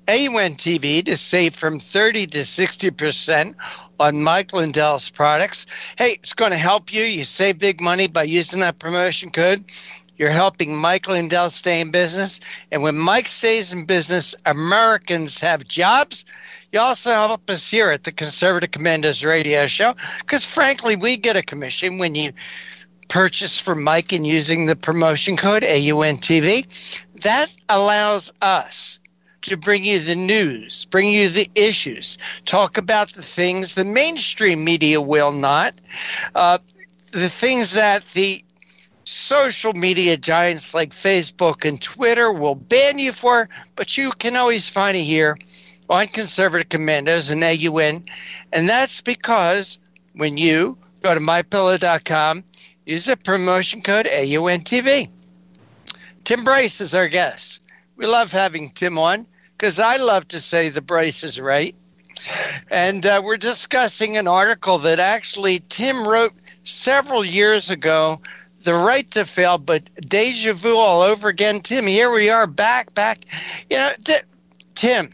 AUNTV 0.07 1.05
to 1.05 1.17
save 1.17 1.55
from 1.55 1.79
30 1.79 2.27
to 2.27 2.39
60% 2.39 3.55
on 4.01 4.23
Mike 4.23 4.51
Lindell's 4.51 5.11
products. 5.11 5.67
Hey, 5.97 6.17
it's 6.21 6.33
going 6.33 6.51
to 6.51 6.57
help 6.57 6.91
you. 6.91 7.03
You 7.03 7.23
save 7.23 7.59
big 7.59 7.79
money 7.79 8.07
by 8.07 8.23
using 8.23 8.61
that 8.61 8.79
promotion 8.79 9.29
code. 9.29 9.63
You're 10.17 10.31
helping 10.31 10.75
Mike 10.75 11.07
Lindell 11.07 11.49
stay 11.49 11.81
in 11.81 11.91
business. 11.91 12.39
And 12.71 12.83
when 12.83 12.97
Mike 12.97 13.27
stays 13.27 13.73
in 13.73 13.85
business, 13.85 14.35
Americans 14.45 15.39
have 15.39 15.63
jobs. 15.63 16.25
You 16.71 16.79
also 16.79 17.11
help 17.11 17.49
us 17.49 17.69
here 17.69 17.91
at 17.91 18.03
the 18.03 18.11
Conservative 18.11 18.71
Commandos 18.71 19.23
radio 19.23 19.67
show 19.67 19.93
because, 20.19 20.45
frankly, 20.45 20.95
we 20.95 21.17
get 21.17 21.37
a 21.37 21.43
commission 21.43 21.97
when 21.97 22.15
you 22.15 22.33
purchase 23.07 23.59
from 23.59 23.83
Mike 23.83 24.13
and 24.13 24.25
using 24.25 24.65
the 24.65 24.75
promotion 24.75 25.37
code 25.37 25.63
AUNTV. 25.63 27.03
That 27.23 27.55
allows 27.67 28.31
us 28.41 28.99
to 29.41 29.57
bring 29.57 29.83
you 29.83 29.99
the 29.99 30.15
news, 30.15 30.85
bring 30.85 31.07
you 31.07 31.27
the 31.29 31.49
issues, 31.55 32.17
talk 32.45 32.77
about 32.77 33.09
the 33.09 33.23
things 33.23 33.75
the 33.75 33.85
mainstream 33.85 34.63
media 34.63 35.01
will 35.01 35.31
not, 35.31 35.73
uh, 36.35 36.59
the 37.11 37.29
things 37.29 37.73
that 37.73 38.05
the 38.07 38.43
social 39.03 39.73
media 39.73 40.15
giants 40.15 40.73
like 40.73 40.91
Facebook 40.91 41.67
and 41.67 41.81
Twitter 41.81 42.31
will 42.31 42.55
ban 42.55 42.99
you 42.99 43.11
for, 43.11 43.49
but 43.75 43.97
you 43.97 44.11
can 44.11 44.35
always 44.35 44.69
find 44.69 44.95
it 44.95 45.03
here 45.03 45.37
on 45.89 46.07
Conservative 46.07 46.69
Commandos 46.69 47.31
and 47.31 47.43
AUN. 47.43 48.05
And 48.53 48.69
that's 48.69 49.01
because 49.01 49.79
when 50.13 50.37
you 50.37 50.77
go 51.01 51.13
to 51.13 51.19
mypillow.com, 51.19 52.43
use 52.85 53.05
the 53.05 53.17
promotion 53.17 53.81
code 53.81 54.05
AUNTV. 54.05 55.09
Tim 56.23 56.43
Bryce 56.43 56.81
is 56.81 56.93
our 56.93 57.07
guest. 57.07 57.59
We 57.95 58.05
love 58.05 58.31
having 58.31 58.71
Tim 58.71 58.97
on 58.97 59.27
because 59.57 59.79
I 59.79 59.97
love 59.97 60.27
to 60.29 60.39
say 60.39 60.69
the 60.69 60.81
Bryce 60.81 61.23
is 61.23 61.39
right. 61.39 61.75
And 62.69 63.05
uh, 63.05 63.21
we're 63.23 63.37
discussing 63.37 64.17
an 64.17 64.27
article 64.27 64.79
that 64.79 64.99
actually 64.99 65.59
Tim 65.59 66.07
wrote 66.07 66.33
several 66.63 67.25
years 67.25 67.69
ago, 67.69 68.21
the 68.61 68.73
right 68.73 69.09
to 69.11 69.25
fail, 69.25 69.57
but 69.57 69.89
deja 69.99 70.53
vu 70.53 70.75
all 70.75 71.01
over 71.01 71.27
again. 71.29 71.61
Tim, 71.61 71.87
here 71.87 72.11
we 72.11 72.29
are 72.29 72.47
back, 72.47 72.93
back. 72.93 73.19
You 73.69 73.77
know, 73.77 73.89
Tim, 74.75 75.13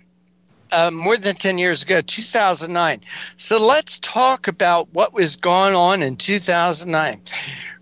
uh, 0.71 0.91
more 0.91 1.17
than 1.17 1.35
10 1.35 1.57
years 1.57 1.83
ago, 1.83 2.01
2009. 2.01 3.01
So 3.37 3.65
let's 3.65 3.99
talk 3.99 4.47
about 4.47 4.93
what 4.93 5.13
was 5.13 5.37
going 5.37 5.75
on 5.75 6.03
in 6.03 6.17
2009. 6.17 7.21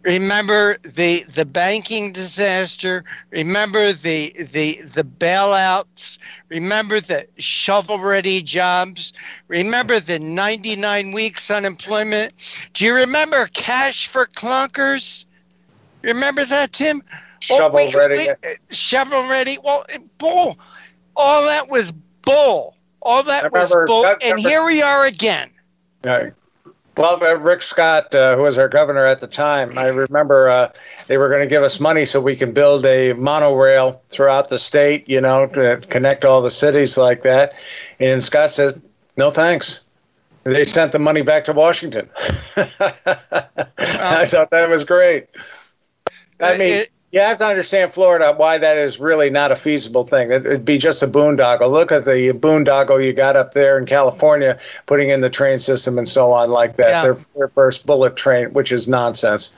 Remember 0.06 0.78
the 0.84 1.24
the 1.24 1.46
banking 1.46 2.12
disaster. 2.12 3.04
Remember 3.32 3.92
the 3.92 4.34
the 4.38 4.82
the 4.84 5.04
bailouts. 5.04 6.20
Remember 6.48 7.00
the 7.00 7.26
shovel 7.40 7.98
ready 7.98 8.44
jobs. 8.44 9.14
Remember 9.48 10.00
the 10.00 10.20
99 10.20 11.12
weeks 11.12 11.50
unemployment. 11.50 12.34
Do 12.74 12.86
you 12.86 12.94
remember 12.94 13.48
cash 13.48 14.06
for 14.06 14.28
clunkers? 14.28 15.26
Remember 16.04 16.46
that, 16.46 16.72
Tim? 16.72 17.02
Shovel 17.40 17.80
oh, 17.80 18.00
ready. 18.00 18.28
shovel 18.70 19.28
ready. 19.28 19.58
Well, 19.64 19.86
uh, 19.92 19.98
bull. 20.20 20.60
All 21.16 21.48
that 21.48 21.68
was 21.68 21.92
bull. 21.92 22.76
All 23.02 23.24
that 23.24 23.52
was 23.52 23.76
bull. 23.88 24.04
That, 24.04 24.24
and 24.24 24.40
here 24.40 24.64
we 24.64 24.84
are 24.84 25.06
again. 25.08 25.50
Right. 26.04 26.34
Well, 26.98 27.22
uh, 27.22 27.36
Rick 27.38 27.62
Scott, 27.62 28.16
uh, 28.16 28.36
who 28.36 28.44
was 28.44 28.58
our 28.58 28.70
governor 28.70 29.06
at 29.06 29.20
the 29.20 29.28
time, 29.28 29.78
I 29.78 29.90
remember 29.90 30.50
uh, 30.50 30.72
they 31.08 31.18
were 31.18 31.28
going 31.28 31.42
to 31.42 31.48
give 31.48 31.64
us 31.64 31.80
money 31.80 32.06
so 32.06 32.22
we 32.22 32.38
can 32.38 32.54
build 32.54 32.86
a 32.86 33.12
monorail 33.14 34.02
throughout 34.10 34.48
the 34.48 34.58
state, 34.58 35.10
you 35.10 35.20
know, 35.20 35.46
to 35.46 35.78
connect 35.90 36.24
all 36.24 36.42
the 36.42 36.52
cities 36.52 36.98
like 36.98 37.24
that. 37.24 37.54
And 38.00 38.24
Scott 38.24 38.52
said, 38.52 38.82
no 39.18 39.30
thanks. 39.30 39.82
They 40.46 40.64
sent 40.64 40.92
the 40.92 41.00
money 41.00 41.22
back 41.22 41.46
to 41.46 41.54
Washington. 41.54 42.08
I 42.56 44.26
thought 44.28 44.52
that 44.52 44.70
was 44.70 44.84
great. 44.86 45.28
I 46.40 46.58
mean, 46.58 46.74
it, 46.74 46.90
you 47.12 47.22
have 47.22 47.38
to 47.38 47.46
understand 47.46 47.94
Florida 47.94 48.34
why 48.36 48.58
that 48.58 48.78
is 48.78 49.00
really 49.00 49.30
not 49.30 49.52
a 49.52 49.56
feasible 49.56 50.06
thing. 50.06 50.32
It, 50.32 50.44
would 50.44 50.66
be 50.66 50.78
just 50.78 51.02
a 51.04 51.08
boondoggle. 51.08 51.72
Look 51.72 51.92
at 51.92 52.06
the 52.06 52.34
boondoggle 52.34 53.04
you 53.04 53.14
got 53.14 53.36
up 53.36 53.54
there 53.54 53.78
in 53.78 53.86
California, 53.86 54.60
putting 54.86 55.10
in 55.10 55.22
the 55.22 55.30
train 55.30 55.60
system 55.60 55.98
and 55.98 56.08
so 56.08 56.34
on 56.34 56.50
like 56.50 56.78
that. 56.78 56.90
Yeah. 56.90 57.02
Their, 57.04 57.18
their 57.36 57.48
first 57.50 57.86
bullet 57.86 58.16
train, 58.16 58.54
which 58.54 58.72
is 58.72 58.88
nonsense. 58.88 59.54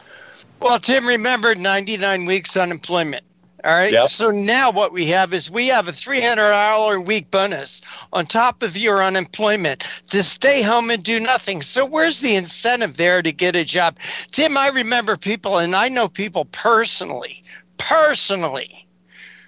Well, 0.60 0.80
Tim, 0.80 1.08
remember 1.08 1.56
99 1.56 2.25
weeks 2.25 2.58
unemployment. 2.58 3.24
All 3.64 3.74
right. 3.74 3.92
Yep. 3.92 4.10
So 4.10 4.30
now 4.30 4.72
what 4.72 4.94
we 4.94 5.08
have 5.08 5.34
is 5.34 5.50
we 5.50 5.68
have 5.68 5.88
a 5.88 5.92
$300 5.92 6.96
a 6.96 7.02
week 7.02 7.32
bonus 7.32 7.82
on 8.14 8.26
top 8.26 8.62
of 8.62 8.78
your 8.78 9.02
unemployment 9.02 9.82
to 10.10 10.22
stay 10.22 10.62
home 10.62 10.92
and 10.92 11.02
do 11.04 11.20
nothing. 11.20 11.62
So 11.64 11.86
where's 11.86 12.22
the 12.22 12.36
incentive 12.36 12.98
there 12.98 13.22
to 13.22 13.32
get 13.32 13.56
a 13.56 13.64
job? 13.64 13.98
Tim, 14.32 14.58
I 14.58 14.70
remember 14.70 15.18
people, 15.18 15.58
and 15.58 15.76
I 15.76 15.90
know 15.90 16.08
people 16.08 16.46
personally, 16.46 17.44
personally, 17.78 18.88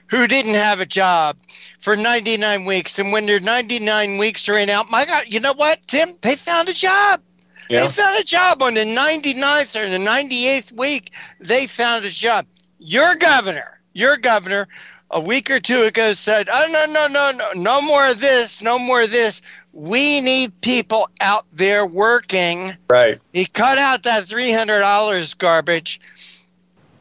who 0.07 0.25
didn't 0.25 0.55
have 0.55 0.79
a 0.79 0.87
job 0.87 1.37
for 1.79 1.95
99 1.95 2.65
weeks. 2.65 2.97
And 2.97 3.11
when 3.11 3.27
their 3.27 3.39
99 3.39 4.17
weeks 4.17 4.49
ran 4.49 4.71
out, 4.71 4.89
my 4.89 5.05
God, 5.05 5.25
you 5.27 5.39
know 5.39 5.53
what, 5.53 5.83
Tim? 5.85 6.15
They 6.21 6.35
found 6.35 6.67
a 6.67 6.73
job. 6.73 7.21
Yeah. 7.69 7.83
They 7.83 7.89
found 7.89 8.19
a 8.19 8.23
job 8.23 8.63
on 8.63 8.73
the 8.73 8.85
99th 8.85 9.79
or 9.79 9.87
the 9.87 9.97
98th 9.97 10.71
week. 10.71 11.13
They 11.39 11.67
found 11.67 12.05
a 12.05 12.09
job. 12.09 12.47
Your 12.79 13.15
governor 13.15 13.78
your 13.93 14.17
governor 14.17 14.67
a 15.11 15.21
week 15.21 15.49
or 15.49 15.59
two 15.59 15.81
ago 15.81 16.13
said, 16.13 16.49
"Oh 16.51 16.67
no, 16.71 16.85
no, 16.91 17.07
no, 17.07 17.31
no, 17.31 17.61
no 17.61 17.81
more 17.81 18.09
of 18.09 18.19
this, 18.19 18.61
no 18.61 18.77
more 18.77 19.01
of 19.01 19.11
this. 19.11 19.41
We 19.73 20.21
need 20.21 20.61
people 20.61 21.09
out 21.19 21.45
there 21.51 21.85
working." 21.85 22.71
Right. 22.89 23.19
He 23.33 23.45
cut 23.45 23.77
out 23.77 24.03
that 24.03 24.25
three 24.25 24.51
hundred 24.51 24.81
dollars 24.81 25.33
garbage. 25.33 25.99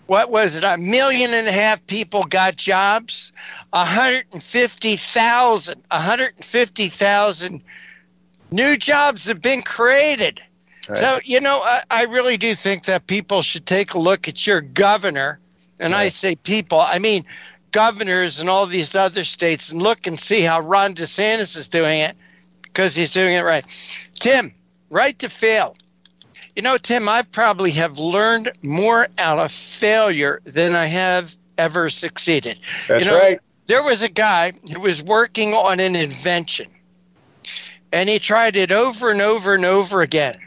What 0.07 0.31
was 0.31 0.57
it? 0.57 0.65
A 0.65 0.79
million 0.79 1.35
and 1.35 1.47
a 1.47 1.53
half 1.53 1.87
people 1.87 2.25
got 2.25 2.57
jobs. 2.57 3.33
A 3.73 3.85
hundred 3.85 4.25
and 4.33 4.43
fifty 4.43 4.97
thousand. 4.97 5.83
A 5.91 6.01
hundred 6.01 6.35
and 6.37 6.45
fifty 6.45 6.89
thousand 6.89 7.63
new 8.51 8.77
jobs 8.79 9.27
have 9.27 9.43
been 9.43 9.61
created. 9.61 10.41
Right. 10.89 10.97
So 10.97 11.19
you 11.25 11.41
know, 11.41 11.61
I, 11.63 11.83
I 11.91 12.05
really 12.05 12.39
do 12.39 12.55
think 12.55 12.87
that 12.87 13.07
people 13.07 13.43
should 13.43 13.67
take 13.67 13.93
a 13.93 13.99
look 13.99 14.29
at 14.29 14.47
your 14.47 14.63
governor 14.63 15.41
and 15.79 15.93
right. 15.93 16.01
I 16.01 16.09
say 16.09 16.35
people, 16.35 16.81
I 16.81 16.99
mean 16.99 17.25
governors 17.71 18.41
and 18.41 18.49
all 18.49 18.67
these 18.67 18.95
other 18.95 19.25
states, 19.25 19.73
and 19.73 19.83
look 19.83 20.07
and 20.07 20.19
see 20.19 20.43
how 20.43 20.61
Ron 20.61 20.95
DeSantis 20.95 21.57
is 21.57 21.69
doing 21.69 22.01
it 22.01 22.17
because 22.63 22.95
he's 22.95 23.13
doing 23.13 23.35
it 23.35 23.43
right. 23.43 23.65
Tim, 24.15 24.53
right 24.91 25.19
to 25.21 25.29
fail. 25.29 25.77
You 26.57 26.63
know, 26.63 26.77
Tim, 26.77 27.09
I 27.09 27.23
probably 27.23 27.73
have 27.73 27.99
learned 27.99 28.53
more 28.63 29.07
out 29.17 29.39
of 29.39 29.53
failure 29.53 30.41
than 30.45 30.75
I 30.75 30.87
have 30.87 31.35
ever 31.57 31.89
succeeded. 31.91 32.59
That's 32.89 33.05
you 33.05 33.11
know, 33.11 33.19
right. 33.19 33.41
There 33.67 33.83
was 33.83 34.03
a 34.03 34.09
guy 34.09 34.53
who 34.73 34.81
was 34.81 35.03
working 35.03 35.53
on 35.53 35.79
an 35.79 35.95
invention, 35.95 36.69
and 37.93 38.09
he 38.09 38.19
tried 38.19 38.57
it 38.57 38.73
over 38.73 39.11
and 39.11 39.21
over 39.21 39.55
and 39.55 39.65
over 39.65 40.01
again 40.01 40.39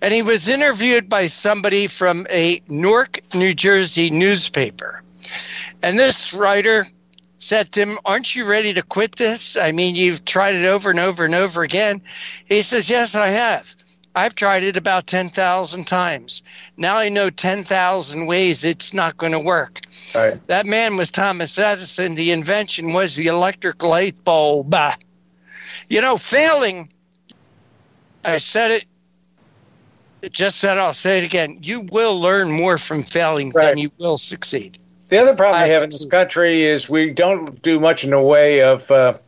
and 0.00 0.12
he 0.12 0.22
was 0.22 0.48
interviewed 0.48 1.08
by 1.08 1.26
somebody 1.26 1.86
from 1.86 2.26
a 2.30 2.62
Newark, 2.68 3.20
New 3.34 3.54
Jersey 3.54 4.10
newspaper. 4.10 5.02
And 5.82 5.98
this 5.98 6.34
writer 6.34 6.84
said 7.38 7.72
to 7.72 7.80
him, 7.80 7.98
Aren't 8.04 8.34
you 8.34 8.44
ready 8.44 8.74
to 8.74 8.82
quit 8.82 9.16
this? 9.16 9.56
I 9.56 9.72
mean, 9.72 9.94
you've 9.94 10.24
tried 10.24 10.54
it 10.54 10.66
over 10.66 10.90
and 10.90 10.98
over 10.98 11.24
and 11.24 11.34
over 11.34 11.62
again. 11.62 12.02
He 12.46 12.62
says, 12.62 12.88
Yes, 12.90 13.14
I 13.14 13.28
have. 13.28 13.74
I've 14.14 14.34
tried 14.34 14.64
it 14.64 14.78
about 14.78 15.06
10,000 15.06 15.86
times. 15.86 16.42
Now 16.74 16.96
I 16.96 17.10
know 17.10 17.28
10,000 17.28 18.26
ways 18.26 18.64
it's 18.64 18.94
not 18.94 19.18
going 19.18 19.32
to 19.32 19.38
work. 19.38 19.80
Right. 20.14 20.44
That 20.46 20.64
man 20.64 20.96
was 20.96 21.10
Thomas 21.10 21.58
Edison. 21.58 22.14
The 22.14 22.30
invention 22.30 22.94
was 22.94 23.14
the 23.14 23.26
electric 23.26 23.82
light 23.82 24.24
bulb. 24.24 24.74
You 25.90 26.00
know, 26.00 26.16
failing, 26.16 26.88
I 28.24 28.38
said 28.38 28.70
it 28.70 28.86
just 30.32 30.62
that 30.62 30.78
I'll 30.78 30.92
say 30.92 31.18
it 31.18 31.24
again. 31.24 31.60
You 31.62 31.80
will 31.80 32.20
learn 32.20 32.50
more 32.50 32.78
from 32.78 33.02
failing 33.02 33.50
right. 33.50 33.68
than 33.68 33.78
you 33.78 33.90
will 33.98 34.18
succeed. 34.18 34.78
The 35.08 35.18
other 35.18 35.36
problem 35.36 35.60
I 35.62 35.66
we 35.66 35.70
have 35.70 35.82
succeed. 35.82 36.06
in 36.06 36.08
this 36.08 36.10
country 36.10 36.62
is 36.62 36.88
we 36.88 37.10
don't 37.10 37.60
do 37.62 37.78
much 37.78 38.04
in 38.04 38.10
the 38.10 38.20
way 38.20 38.62
of 38.62 38.90
uh, 38.90 39.18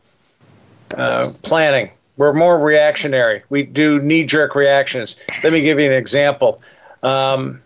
uh, 0.95 1.27
planning. 1.43 1.91
We're 2.17 2.33
more 2.33 2.59
reactionary. 2.59 3.43
We 3.49 3.63
do 3.63 3.99
knee 4.01 4.25
jerk 4.25 4.55
reactions. 4.55 5.15
Let 5.41 5.53
me 5.53 5.61
give 5.61 5.79
you 5.79 5.85
an 5.85 5.93
example. 5.93 6.61
Um, 7.01 7.61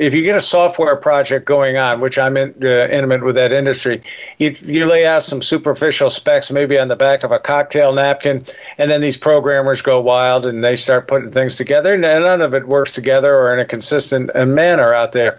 if 0.00 0.14
you 0.14 0.22
get 0.22 0.34
a 0.34 0.40
software 0.40 0.96
project 0.96 1.44
going 1.44 1.76
on, 1.76 2.00
which 2.00 2.16
I'm 2.16 2.38
in, 2.38 2.54
uh, 2.62 2.88
intimate 2.90 3.22
with 3.22 3.34
that 3.34 3.52
industry, 3.52 4.02
you, 4.38 4.56
you 4.62 4.86
lay 4.86 5.04
out 5.04 5.22
some 5.22 5.42
superficial 5.42 6.08
specs, 6.08 6.50
maybe 6.50 6.78
on 6.78 6.88
the 6.88 6.96
back 6.96 7.22
of 7.22 7.32
a 7.32 7.38
cocktail 7.38 7.92
napkin, 7.92 8.46
and 8.78 8.90
then 8.90 9.02
these 9.02 9.18
programmers 9.18 9.82
go 9.82 10.00
wild 10.00 10.46
and 10.46 10.64
they 10.64 10.74
start 10.74 11.06
putting 11.06 11.32
things 11.32 11.56
together, 11.56 11.92
and 11.92 12.02
none 12.02 12.40
of 12.40 12.54
it 12.54 12.66
works 12.66 12.92
together 12.92 13.34
or 13.34 13.52
in 13.52 13.60
a 13.60 13.66
consistent 13.66 14.30
uh, 14.34 14.46
manner 14.46 14.94
out 14.94 15.12
there. 15.12 15.38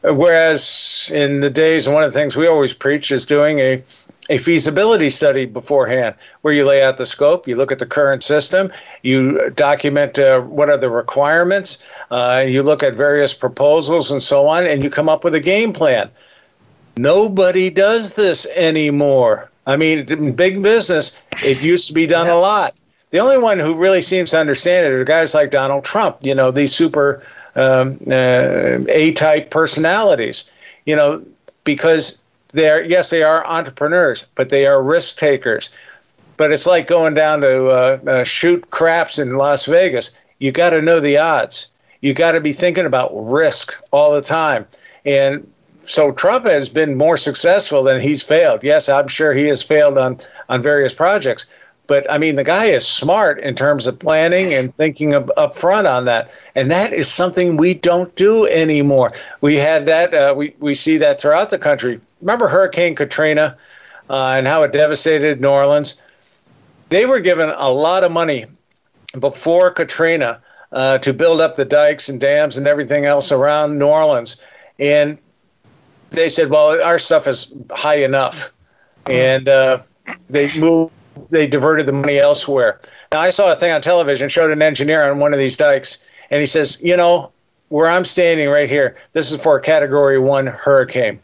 Whereas 0.00 1.10
in 1.12 1.40
the 1.40 1.50
days, 1.50 1.86
one 1.86 2.02
of 2.02 2.10
the 2.10 2.18
things 2.18 2.34
we 2.34 2.46
always 2.46 2.72
preach 2.72 3.12
is 3.12 3.26
doing 3.26 3.58
a 3.58 3.84
a 4.30 4.38
feasibility 4.38 5.10
study 5.10 5.44
beforehand 5.44 6.14
where 6.40 6.54
you 6.54 6.64
lay 6.64 6.82
out 6.82 6.96
the 6.96 7.04
scope, 7.04 7.48
you 7.48 7.56
look 7.56 7.72
at 7.72 7.80
the 7.80 7.86
current 7.86 8.22
system, 8.22 8.72
you 9.02 9.50
document 9.50 10.18
uh, 10.18 10.40
what 10.40 10.70
are 10.70 10.76
the 10.76 10.88
requirements, 10.88 11.84
uh, 12.12 12.44
you 12.46 12.62
look 12.62 12.84
at 12.84 12.94
various 12.94 13.34
proposals 13.34 14.12
and 14.12 14.22
so 14.22 14.46
on, 14.46 14.66
and 14.66 14.84
you 14.84 14.88
come 14.88 15.08
up 15.08 15.24
with 15.24 15.34
a 15.34 15.40
game 15.40 15.72
plan. 15.72 16.08
Nobody 16.96 17.70
does 17.70 18.14
this 18.14 18.46
anymore. 18.54 19.50
I 19.66 19.76
mean, 19.76 20.34
big 20.36 20.62
business, 20.62 21.20
it 21.44 21.60
used 21.60 21.88
to 21.88 21.92
be 21.92 22.06
done 22.06 22.28
a 22.28 22.36
lot. 22.36 22.74
The 23.10 23.18
only 23.18 23.38
one 23.38 23.58
who 23.58 23.74
really 23.74 24.00
seems 24.00 24.30
to 24.30 24.38
understand 24.38 24.86
it 24.86 24.92
are 24.92 25.04
guys 25.04 25.34
like 25.34 25.50
Donald 25.50 25.84
Trump, 25.84 26.18
you 26.20 26.36
know, 26.36 26.52
these 26.52 26.72
super 26.72 27.24
um, 27.56 27.98
uh, 28.06 28.78
A 28.88 29.12
type 29.12 29.50
personalities, 29.50 30.48
you 30.86 30.94
know, 30.94 31.24
because 31.64 32.19
they're 32.52 32.82
yes, 32.82 33.10
they 33.10 33.22
are 33.22 33.46
entrepreneurs, 33.46 34.26
but 34.34 34.48
they 34.48 34.66
are 34.66 34.82
risk 34.82 35.18
takers. 35.18 35.70
But 36.36 36.52
it's 36.52 36.66
like 36.66 36.86
going 36.86 37.14
down 37.14 37.42
to 37.42 37.66
uh, 37.66 37.98
uh, 38.06 38.24
shoot 38.24 38.70
craps 38.70 39.18
in 39.18 39.36
Las 39.36 39.66
Vegas. 39.66 40.16
You 40.38 40.52
got 40.52 40.70
to 40.70 40.80
know 40.80 41.00
the 41.00 41.18
odds. 41.18 41.68
You 42.00 42.14
got 42.14 42.32
to 42.32 42.40
be 42.40 42.52
thinking 42.52 42.86
about 42.86 43.10
risk 43.12 43.74
all 43.90 44.12
the 44.12 44.22
time. 44.22 44.66
And 45.04 45.52
so 45.84 46.12
Trump 46.12 46.46
has 46.46 46.68
been 46.68 46.96
more 46.96 47.16
successful 47.16 47.82
than 47.82 48.00
he's 48.00 48.22
failed. 48.22 48.62
Yes, 48.62 48.88
I'm 48.88 49.08
sure 49.08 49.34
he 49.34 49.46
has 49.46 49.62
failed 49.62 49.98
on 49.98 50.18
on 50.48 50.62
various 50.62 50.94
projects, 50.94 51.46
but 51.86 52.10
I 52.10 52.18
mean 52.18 52.36
the 52.36 52.44
guy 52.44 52.66
is 52.66 52.86
smart 52.86 53.40
in 53.40 53.54
terms 53.54 53.86
of 53.86 53.98
planning 53.98 54.54
and 54.54 54.74
thinking 54.74 55.14
up 55.14 55.56
front 55.56 55.86
on 55.86 56.06
that, 56.06 56.30
and 56.54 56.70
that 56.70 56.92
is 56.92 57.10
something 57.10 57.56
we 57.56 57.74
don't 57.74 58.14
do 58.14 58.46
anymore. 58.46 59.12
We 59.40 59.56
had 59.56 59.86
that. 59.86 60.14
Uh, 60.14 60.34
we 60.36 60.54
we 60.58 60.74
see 60.74 60.98
that 60.98 61.20
throughout 61.20 61.50
the 61.50 61.58
country 61.58 62.00
remember 62.20 62.48
Hurricane 62.48 62.94
Katrina 62.94 63.56
uh, 64.08 64.34
and 64.36 64.46
how 64.46 64.62
it 64.62 64.72
devastated 64.72 65.40
New 65.40 65.48
Orleans? 65.48 66.02
They 66.88 67.06
were 67.06 67.20
given 67.20 67.48
a 67.48 67.70
lot 67.70 68.04
of 68.04 68.12
money 68.12 68.46
before 69.18 69.70
Katrina 69.70 70.42
uh, 70.72 70.98
to 70.98 71.12
build 71.12 71.40
up 71.40 71.56
the 71.56 71.64
dikes 71.64 72.08
and 72.08 72.20
dams 72.20 72.56
and 72.56 72.66
everything 72.66 73.04
else 73.04 73.32
around 73.32 73.78
New 73.78 73.88
Orleans. 73.88 74.40
And 74.78 75.18
they 76.10 76.28
said, 76.28 76.50
well, 76.50 76.82
our 76.82 76.98
stuff 76.98 77.26
is 77.26 77.52
high 77.70 77.98
enough. 77.98 78.52
And 79.06 79.48
uh, 79.48 79.82
they 80.28 80.48
moved, 80.58 80.92
they 81.28 81.46
diverted 81.46 81.86
the 81.86 81.92
money 81.92 82.18
elsewhere. 82.18 82.80
Now, 83.12 83.20
I 83.20 83.30
saw 83.30 83.52
a 83.52 83.56
thing 83.56 83.72
on 83.72 83.82
television, 83.82 84.28
showed 84.28 84.50
an 84.50 84.62
engineer 84.62 85.10
on 85.10 85.18
one 85.18 85.32
of 85.32 85.38
these 85.38 85.56
dikes, 85.56 85.98
and 86.30 86.40
he 86.40 86.46
says, 86.46 86.78
you 86.80 86.96
know, 86.96 87.32
where 87.68 87.88
I'm 87.88 88.04
standing 88.04 88.48
right 88.48 88.68
here, 88.68 88.96
this 89.12 89.32
is 89.32 89.42
for 89.42 89.56
a 89.56 89.62
category 89.62 90.18
one 90.18 90.46
hurricane. 90.46 91.20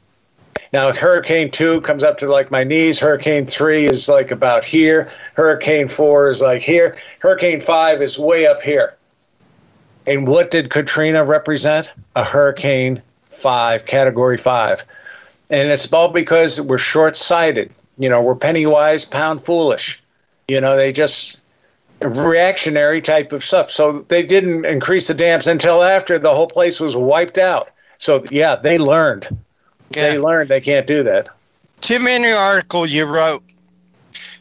Now, 0.76 0.92
Hurricane 0.92 1.50
2 1.50 1.80
comes 1.80 2.02
up 2.02 2.18
to 2.18 2.28
like 2.28 2.50
my 2.50 2.62
knees. 2.62 3.00
Hurricane 3.00 3.46
3 3.46 3.86
is 3.86 4.10
like 4.10 4.30
about 4.30 4.62
here. 4.62 5.10
Hurricane 5.32 5.88
4 5.88 6.28
is 6.28 6.42
like 6.42 6.60
here. 6.60 6.98
Hurricane 7.18 7.62
5 7.62 8.02
is 8.02 8.18
way 8.18 8.46
up 8.46 8.60
here. 8.60 8.94
And 10.06 10.28
what 10.28 10.50
did 10.50 10.68
Katrina 10.68 11.24
represent? 11.24 11.90
A 12.14 12.22
Hurricane 12.22 13.00
5, 13.30 13.86
Category 13.86 14.36
5. 14.36 14.84
And 15.48 15.72
it's 15.72 15.90
all 15.90 16.12
because 16.12 16.60
we're 16.60 16.76
short 16.76 17.16
sighted. 17.16 17.72
You 17.96 18.10
know, 18.10 18.20
we're 18.20 18.34
penny 18.34 18.66
wise, 18.66 19.06
pound 19.06 19.46
foolish. 19.46 19.98
You 20.46 20.60
know, 20.60 20.76
they 20.76 20.92
just 20.92 21.38
reactionary 22.02 23.00
type 23.00 23.32
of 23.32 23.42
stuff. 23.42 23.70
So 23.70 24.04
they 24.08 24.24
didn't 24.24 24.66
increase 24.66 25.06
the 25.06 25.14
dams 25.14 25.46
until 25.46 25.82
after 25.82 26.18
the 26.18 26.34
whole 26.34 26.48
place 26.48 26.80
was 26.80 26.94
wiped 26.94 27.38
out. 27.38 27.70
So, 27.96 28.24
yeah, 28.30 28.56
they 28.56 28.76
learned 28.76 29.26
yeah. 29.90 30.10
they 30.10 30.18
learned 30.18 30.48
they 30.48 30.60
can't 30.60 30.86
do 30.86 31.02
that. 31.04 31.28
Tim, 31.80 32.06
in 32.06 32.22
your 32.22 32.36
article, 32.36 32.86
you 32.86 33.04
wrote, 33.04 33.42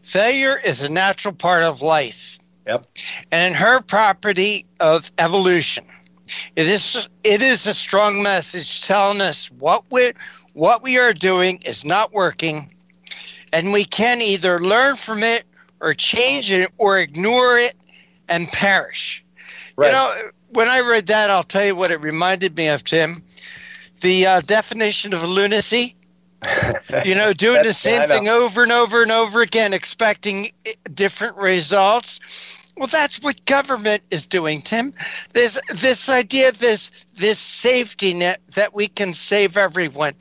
failure 0.02 0.60
is 0.64 0.84
a 0.84 0.92
natural 0.92 1.34
part 1.34 1.64
of 1.64 1.82
life. 1.82 2.40
Yep. 2.66 2.86
And 3.32 3.54
in 3.54 3.54
her 3.60 3.82
property 3.82 4.66
of 4.80 5.12
evolution, 5.18 5.86
it 6.56 6.68
is 6.68 7.08
it 7.24 7.44
is 7.44 7.68
a 7.68 7.74
strong 7.74 8.24
message 8.24 8.82
telling 8.82 9.22
us 9.22 9.52
what 9.52 9.84
we 9.92 10.14
what 10.54 10.82
we 10.82 10.98
are 10.98 11.14
doing 11.14 11.60
is 11.66 11.86
not 11.86 12.12
working, 12.12 12.74
and 13.54 13.72
we 13.72 13.86
can 13.86 14.22
either 14.22 14.58
learn 14.58 14.96
from 14.96 15.22
it 15.22 15.44
or 15.80 15.94
change 15.94 16.52
it 16.52 16.72
or 16.78 16.98
ignore 16.98 17.60
it 17.60 17.76
and 18.28 18.48
perish. 18.48 19.24
Right. 19.76 19.88
You 19.88 19.94
know, 19.94 20.32
when 20.50 20.68
I 20.68 20.80
read 20.80 21.08
that, 21.08 21.30
I'll 21.30 21.44
tell 21.44 21.66
you 21.66 21.76
what 21.76 21.92
it 21.92 22.02
reminded 22.02 22.58
me 22.58 22.70
of, 22.70 22.84
Tim 22.84 23.22
the 24.06 24.28
uh, 24.28 24.42
definition 24.42 25.14
of 25.14 25.24
lunacy. 25.24 25.96
you 27.06 27.16
know, 27.16 27.34
doing 27.46 27.64
the 27.64 27.74
same 27.74 28.08
thing 28.08 28.30
over 28.30 28.62
and 28.62 28.72
over 28.72 29.02
and 29.02 29.12
over 29.12 29.42
again, 29.42 29.74
expecting 29.74 30.52
different 30.94 31.38
results. 31.38 32.62
Well, 32.78 32.88
that's 32.88 33.24
what 33.24 33.44
government 33.46 34.04
is 34.12 34.28
doing, 34.28 34.62
Tim. 34.62 34.94
This 35.34 35.60
this 35.74 36.08
idea, 36.08 36.52
this 36.52 37.06
this 37.16 37.40
safety 37.40 38.14
net 38.14 38.42
that 38.54 38.76
we 38.76 38.88
can 38.88 39.14
save 39.14 39.58
everyone. 39.58 40.14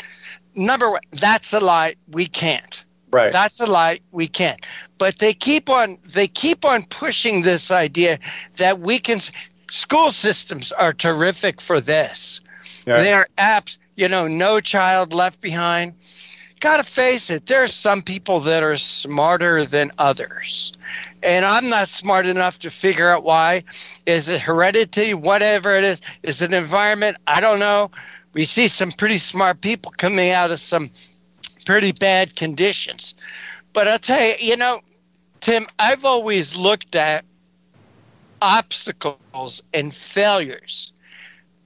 Number 0.54 0.90
one, 0.90 1.02
that's 1.10 1.52
a 1.52 1.60
lie. 1.60 1.96
We 2.08 2.26
can't. 2.26 2.84
Right. 3.10 3.32
That's 3.32 3.60
a 3.60 3.66
lie. 3.66 3.98
We 4.12 4.28
can't. 4.28 4.64
But 4.96 5.18
they 5.18 5.34
keep 5.34 5.68
on 5.68 5.98
they 6.14 6.28
keep 6.28 6.64
on 6.64 6.84
pushing 6.84 7.42
this 7.42 7.70
idea 7.70 8.18
that 8.56 8.80
we 8.80 8.98
can. 8.98 9.20
School 9.70 10.10
systems 10.10 10.72
are 10.72 10.94
terrific 10.94 11.60
for 11.60 11.80
this. 11.80 12.40
Yeah. 12.86 13.00
They're 13.00 13.26
apps, 13.36 13.78
you 13.96 14.08
know, 14.08 14.28
no 14.28 14.60
child 14.60 15.12
left 15.12 15.40
behind. 15.40 15.94
Got 16.60 16.78
to 16.78 16.82
face 16.82 17.28
it, 17.28 17.44
there 17.44 17.62
are 17.64 17.68
some 17.68 18.02
people 18.02 18.40
that 18.40 18.62
are 18.62 18.76
smarter 18.76 19.64
than 19.64 19.90
others. 19.98 20.72
And 21.22 21.44
I'm 21.44 21.68
not 21.68 21.88
smart 21.88 22.26
enough 22.26 22.60
to 22.60 22.70
figure 22.70 23.08
out 23.08 23.22
why. 23.22 23.64
Is 24.06 24.30
it 24.30 24.40
heredity? 24.40 25.12
Whatever 25.12 25.74
it 25.74 25.84
is. 25.84 26.00
Is 26.22 26.40
it 26.40 26.54
environment? 26.54 27.18
I 27.26 27.40
don't 27.40 27.58
know. 27.58 27.90
We 28.32 28.44
see 28.44 28.68
some 28.68 28.92
pretty 28.92 29.18
smart 29.18 29.60
people 29.60 29.92
coming 29.92 30.30
out 30.30 30.50
of 30.50 30.58
some 30.58 30.90
pretty 31.66 31.92
bad 31.92 32.34
conditions. 32.34 33.14
But 33.74 33.88
I'll 33.88 33.98
tell 33.98 34.22
you, 34.26 34.34
you 34.40 34.56
know, 34.56 34.80
Tim, 35.40 35.66
I've 35.78 36.06
always 36.06 36.56
looked 36.56 36.94
at 36.94 37.26
obstacles 38.40 39.62
and 39.74 39.92
failures 39.92 40.93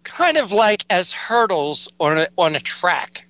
kind 0.08 0.36
of 0.36 0.52
like 0.52 0.84
as 0.90 1.12
hurdles 1.12 1.88
on 2.00 2.18
a, 2.18 2.28
on 2.36 2.56
a 2.56 2.60
track. 2.60 3.26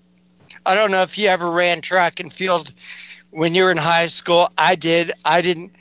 I 0.64 0.74
don't 0.74 0.90
know 0.90 1.02
if 1.02 1.18
you 1.18 1.28
ever 1.28 1.50
ran 1.50 1.80
track 1.80 2.20
and 2.20 2.32
field 2.32 2.72
when 3.30 3.54
you 3.54 3.64
were 3.64 3.70
in 3.70 3.76
high 3.76 4.06
school. 4.06 4.50
I 4.56 4.74
did. 4.74 5.12
I 5.24 5.42
didn't. 5.42 5.72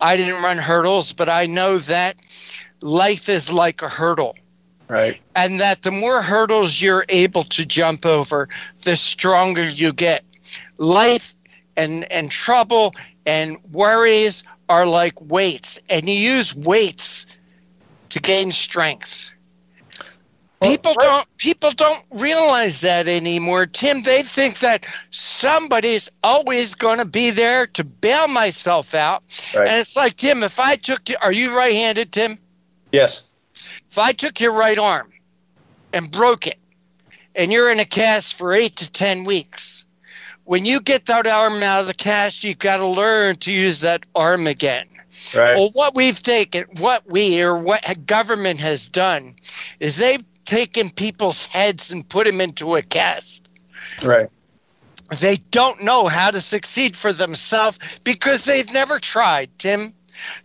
I 0.00 0.16
didn't 0.16 0.42
run 0.42 0.58
hurdles, 0.58 1.12
but 1.12 1.28
I 1.28 1.46
know 1.46 1.78
that 1.78 2.20
life 2.80 3.28
is 3.28 3.52
like 3.52 3.82
a 3.82 3.88
hurdle. 3.88 4.36
Right. 4.88 5.20
And 5.34 5.60
that 5.60 5.82
the 5.82 5.90
more 5.90 6.20
hurdles 6.20 6.80
you're 6.80 7.06
able 7.08 7.44
to 7.44 7.64
jump 7.64 8.04
over, 8.04 8.48
the 8.82 8.96
stronger 8.96 9.66
you 9.68 9.92
get. 9.92 10.24
Life 10.76 11.34
and 11.76 12.10
and 12.12 12.30
trouble 12.30 12.94
and 13.26 13.56
worries 13.72 14.44
are 14.68 14.86
like 14.86 15.20
weights, 15.20 15.80
and 15.88 16.08
you 16.08 16.14
use 16.14 16.54
weights 16.54 17.38
to 18.10 18.20
gain 18.20 18.50
strength. 18.50 19.33
People 20.70 20.94
don't 20.94 21.36
people 21.36 21.70
don't 21.70 22.04
realize 22.10 22.82
that 22.82 23.08
anymore, 23.08 23.66
Tim. 23.66 24.02
They 24.02 24.22
think 24.22 24.58
that 24.60 24.86
somebody's 25.10 26.10
always 26.22 26.74
going 26.74 26.98
to 26.98 27.04
be 27.04 27.30
there 27.30 27.66
to 27.68 27.84
bail 27.84 28.28
myself 28.28 28.94
out. 28.94 29.22
Right. 29.54 29.68
And 29.68 29.78
it's 29.78 29.96
like, 29.96 30.16
Tim, 30.16 30.42
if 30.42 30.60
I 30.60 30.76
took 30.76 31.02
are 31.20 31.32
you 31.32 31.56
right-handed, 31.56 32.12
Tim? 32.12 32.38
Yes. 32.92 33.24
If 33.54 33.98
I 33.98 34.12
took 34.12 34.40
your 34.40 34.54
right 34.54 34.78
arm 34.78 35.10
and 35.92 36.10
broke 36.10 36.46
it, 36.46 36.58
and 37.34 37.52
you're 37.52 37.70
in 37.70 37.80
a 37.80 37.84
cast 37.84 38.34
for 38.34 38.52
eight 38.52 38.76
to 38.76 38.90
ten 38.90 39.24
weeks, 39.24 39.86
when 40.44 40.64
you 40.64 40.80
get 40.80 41.06
that 41.06 41.26
arm 41.26 41.62
out 41.62 41.80
of 41.80 41.86
the 41.86 41.94
cast, 41.94 42.44
you've 42.44 42.58
got 42.58 42.78
to 42.78 42.86
learn 42.86 43.36
to 43.36 43.52
use 43.52 43.80
that 43.80 44.04
arm 44.14 44.46
again. 44.46 44.86
Right. 45.34 45.56
Well, 45.56 45.70
what 45.72 45.94
we've 45.94 46.20
taken, 46.20 46.64
what 46.78 47.08
we 47.08 47.42
or 47.42 47.56
what 47.56 48.06
government 48.06 48.60
has 48.60 48.88
done, 48.88 49.36
is 49.80 49.96
they've 49.96 50.24
taken 50.44 50.90
people's 50.90 51.46
heads 51.46 51.92
and 51.92 52.08
put 52.08 52.26
them 52.26 52.40
into 52.40 52.74
a 52.74 52.82
cast. 52.82 53.48
Right. 54.02 54.28
They 55.20 55.36
don't 55.36 55.82
know 55.82 56.06
how 56.06 56.30
to 56.30 56.40
succeed 56.40 56.96
for 56.96 57.12
themselves 57.12 58.00
because 58.04 58.44
they've 58.44 58.72
never 58.72 58.98
tried, 58.98 59.50
Tim. 59.58 59.92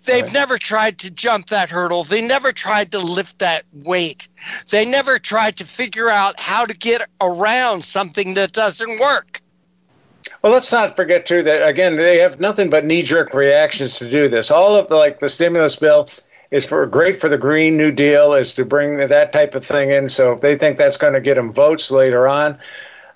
They've 0.04 0.24
right. 0.24 0.34
never 0.34 0.58
tried 0.58 1.00
to 1.00 1.12
jump 1.12 1.48
that 1.48 1.70
hurdle. 1.70 2.04
They 2.04 2.22
never 2.22 2.52
tried 2.52 2.92
to 2.92 3.00
lift 3.00 3.40
that 3.40 3.66
weight. 3.72 4.28
They 4.70 4.86
never 4.90 5.20
tried 5.20 5.58
to 5.58 5.66
figure 5.66 6.10
out 6.10 6.40
how 6.40 6.66
to 6.66 6.74
get 6.74 7.08
around 7.22 7.84
something 7.84 8.34
that 8.34 8.52
doesn't 8.52 9.00
work. 9.00 9.42
Well, 10.42 10.54
let's 10.54 10.72
not 10.72 10.96
forget 10.96 11.26
too 11.26 11.44
that 11.44 11.68
again 11.68 11.98
they 11.98 12.20
have 12.20 12.40
nothing 12.40 12.70
but 12.70 12.86
knee-jerk 12.86 13.34
reactions 13.34 14.00
to 14.00 14.10
do 14.10 14.28
this. 14.28 14.52
All 14.52 14.76
of 14.76 14.88
the 14.88 14.96
like 14.96 15.20
the 15.20 15.30
stimulus 15.30 15.76
bill 15.76 16.10
is 16.52 16.66
for 16.66 16.86
great 16.86 17.22
for 17.22 17.30
the 17.30 17.38
Green 17.38 17.78
New 17.78 17.92
Deal, 17.92 18.34
is 18.34 18.56
to 18.56 18.66
bring 18.66 18.98
that 18.98 19.34
type 19.34 19.56
of 19.56 19.66
thing 19.66 19.92
in. 19.92 20.10
So 20.10 20.36
they 20.36 20.56
think 20.56 20.78
that's 20.78 20.98
going 20.98 21.14
to 21.14 21.22
get 21.22 21.36
them 21.36 21.54
votes 21.54 21.92
later 21.92 22.28
on. 22.28 22.58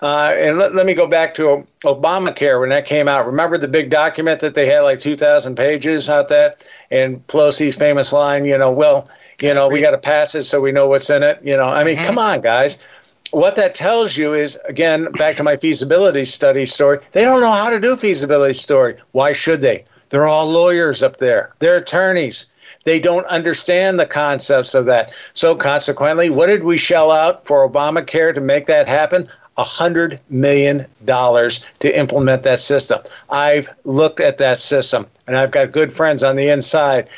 Uh, 0.00 0.34
and 0.36 0.58
let, 0.58 0.74
let, 0.74 0.84
me 0.84 0.92
go 0.92 1.06
back 1.06 1.34
to 1.34 1.66
Obamacare 1.84 2.60
when 2.60 2.68
that 2.68 2.84
came 2.84 3.08
out. 3.08 3.26
Remember 3.26 3.56
the 3.56 3.68
big 3.68 3.88
document 3.88 4.40
that 4.40 4.54
they 4.54 4.66
had 4.66 4.80
like 4.80 5.00
2,000 5.00 5.56
pages 5.56 6.10
out 6.10 6.28
there? 6.28 6.56
And 6.90 7.26
Pelosi's 7.26 7.74
famous 7.74 8.12
line, 8.12 8.44
you 8.44 8.58
know, 8.58 8.70
well, 8.70 9.08
you 9.40 9.54
know, 9.54 9.68
we 9.68 9.80
got 9.80 9.92
to 9.92 9.98
pass 9.98 10.34
it 10.34 10.42
so 10.42 10.60
we 10.60 10.72
know 10.72 10.88
what's 10.88 11.08
in 11.10 11.22
it. 11.22 11.40
You 11.42 11.56
know, 11.56 11.68
I 11.68 11.84
mean, 11.84 11.96
come 11.96 12.18
on, 12.18 12.40
guys. 12.40 12.82
What 13.30 13.56
that 13.56 13.74
tells 13.74 14.16
you 14.16 14.34
is, 14.34 14.56
again, 14.68 15.10
back 15.12 15.36
to 15.36 15.42
my 15.42 15.56
feasibility 15.56 16.24
study 16.24 16.66
story, 16.66 16.98
they 17.12 17.24
don't 17.24 17.40
know 17.40 17.50
how 17.50 17.70
to 17.70 17.80
do 17.80 17.96
feasibility 17.96 18.54
story. 18.54 18.96
Why 19.12 19.32
should 19.32 19.60
they? 19.60 19.84
They're 20.10 20.26
all 20.26 20.50
lawyers 20.50 21.02
up 21.02 21.16
there, 21.16 21.54
they're 21.58 21.78
attorneys. 21.78 22.46
They 22.84 23.00
don't 23.00 23.26
understand 23.26 23.98
the 23.98 24.06
concepts 24.06 24.74
of 24.74 24.86
that. 24.86 25.12
So, 25.32 25.54
consequently, 25.54 26.30
what 26.30 26.46
did 26.46 26.64
we 26.64 26.78
shell 26.78 27.10
out 27.10 27.46
for 27.46 27.68
Obamacare 27.68 28.34
to 28.34 28.40
make 28.40 28.66
that 28.66 28.86
happen? 28.86 29.28
A 29.56 29.64
hundred 29.64 30.20
million 30.28 30.86
dollars 31.04 31.64
to 31.78 31.98
implement 31.98 32.42
that 32.42 32.58
system. 32.58 33.00
I've 33.30 33.70
looked 33.84 34.20
at 34.20 34.38
that 34.38 34.58
system, 34.60 35.06
and 35.26 35.36
I've 35.36 35.52
got 35.52 35.72
good 35.72 35.92
friends 35.92 36.22
on 36.22 36.36
the 36.36 36.48
inside. 36.48 37.08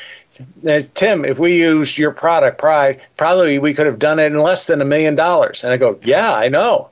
Tim, 0.93 1.25
if 1.25 1.39
we 1.39 1.57
used 1.57 1.97
your 1.97 2.11
product, 2.11 2.59
Pride, 2.59 3.01
probably 3.17 3.57
we 3.57 3.73
could 3.73 3.87
have 3.87 3.97
done 3.97 4.19
it 4.19 4.27
in 4.27 4.37
less 4.37 4.67
than 4.67 4.81
a 4.81 4.85
million 4.85 5.15
dollars. 5.15 5.63
And 5.63 5.73
I 5.73 5.77
go, 5.77 5.99
yeah, 6.03 6.33
I 6.33 6.47
know. 6.49 6.91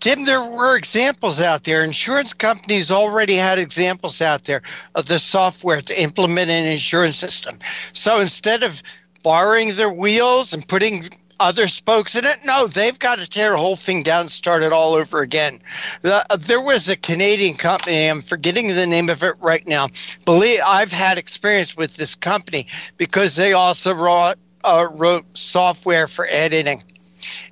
Tim, 0.00 0.24
there 0.24 0.42
were 0.42 0.76
examples 0.76 1.40
out 1.40 1.64
there. 1.64 1.84
Insurance 1.84 2.32
companies 2.32 2.90
already 2.90 3.34
had 3.34 3.58
examples 3.58 4.20
out 4.20 4.44
there 4.44 4.62
of 4.94 5.06
the 5.06 5.18
software 5.18 5.80
to 5.80 6.02
implement 6.02 6.50
an 6.50 6.66
insurance 6.66 7.16
system. 7.16 7.58
So 7.92 8.20
instead 8.20 8.62
of 8.62 8.82
borrowing 9.22 9.74
their 9.74 9.92
wheels 9.92 10.54
and 10.54 10.66
putting 10.66 11.02
other 11.38 11.68
spokes 11.68 12.16
in 12.16 12.24
it, 12.24 12.36
no, 12.44 12.66
they've 12.66 12.98
got 12.98 13.18
to 13.18 13.28
tear 13.28 13.52
the 13.52 13.56
whole 13.56 13.76
thing 13.76 14.02
down 14.02 14.22
and 14.22 14.30
start 14.30 14.62
it 14.62 14.72
all 14.72 14.94
over 14.94 15.22
again. 15.22 15.60
The, 16.02 16.24
uh, 16.28 16.36
there 16.36 16.60
was 16.60 16.88
a 16.88 16.96
Canadian 16.96 17.54
company, 17.54 18.08
I'm 18.08 18.20
forgetting 18.20 18.68
the 18.68 18.86
name 18.86 19.08
of 19.08 19.22
it 19.24 19.36
right 19.40 19.66
now. 19.66 19.88
Believe 20.26 20.60
I've 20.64 20.92
had 20.92 21.16
experience 21.16 21.76
with 21.76 21.96
this 21.96 22.14
company 22.14 22.66
because 22.98 23.36
they 23.36 23.54
also 23.54 23.94
brought 23.94 24.38
uh, 24.62 24.88
wrote 24.94 25.24
software 25.36 26.06
for 26.06 26.26
editing, 26.28 26.82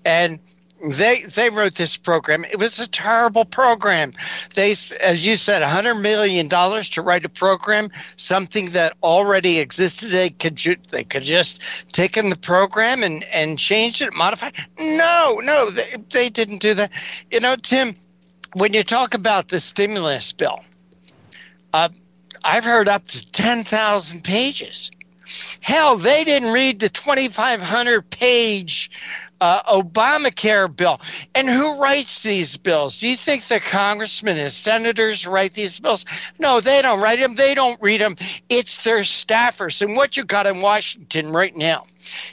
and 0.04 0.38
they 0.81 1.23
they 1.23 1.51
wrote 1.51 1.75
this 1.75 1.97
program. 1.97 2.45
It 2.45 2.59
was 2.59 2.79
a 2.79 2.88
terrible 2.88 3.45
program. 3.45 4.12
They, 4.55 4.71
as 4.71 5.27
you 5.27 5.37
said, 5.37 5.62
hundred 5.62 5.97
million 5.97 6.49
dollars 6.49 6.91
to 6.91 7.03
write 7.03 7.25
a 7.25 7.29
program, 7.29 7.91
something 8.17 8.71
that 8.71 8.95
already 9.03 9.59
existed. 9.59 10.11
They 10.11 10.31
could 10.31 10.57
they 10.91 11.05
could 11.05 11.25
just 11.25 11.93
taken 11.93 12.29
the 12.29 12.37
program 12.37 13.03
and 13.03 13.25
and 13.35 13.59
changed 13.59 14.03
it, 14.03 14.14
modified. 14.14 14.53
No, 14.79 15.41
no, 15.43 15.71
they, 15.71 15.97
they 16.11 16.29
didn't 16.29 16.59
do 16.59 16.75
that. 16.75 16.93
You 17.31 17.41
know, 17.41 17.57
Tim, 17.57 17.97
when 18.55 18.73
you 18.73 18.85
talk 18.85 19.14
about 19.14 19.49
the 19.49 19.59
stimulus 19.59 20.33
bill, 20.33 20.61
uh, 21.73 21.88
I've 22.45 22.64
heard 22.64 22.88
up 22.88 23.07
to 23.09 23.31
ten 23.31 23.64
thousand 23.64 24.23
pages. 24.23 24.93
Hell, 25.61 25.97
they 25.97 26.25
didn't 26.25 26.55
read 26.55 26.81
the 26.81 26.88
2,500 26.88 28.09
page 28.09 28.91
uh, 29.40 29.62
Obamacare 29.81 30.74
bill. 30.74 31.01
And 31.35 31.48
who 31.48 31.81
writes 31.81 32.22
these 32.22 32.57
bills? 32.57 33.01
Do 33.01 33.09
you 33.09 33.16
think 33.16 33.44
the 33.44 33.61
congressmen 33.61 34.37
and 34.37 34.53
senators 34.53 35.27
write 35.27 35.53
these 35.53 35.81
bills? 35.81 36.05
No, 36.38 36.61
they 36.61 36.83
don't 36.83 37.01
write 37.01 37.20
them. 37.20 37.35
They 37.35 37.55
don't 37.55 37.81
read 37.81 38.01
them. 38.01 38.16
It's 38.48 38.85
their 38.85 39.01
staffers. 39.01 39.83
And 39.83 39.96
what 39.96 40.16
you 40.16 40.24
got 40.24 40.46
in 40.46 40.61
Washington 40.61 41.33
right 41.33 41.55
now, 41.55 41.85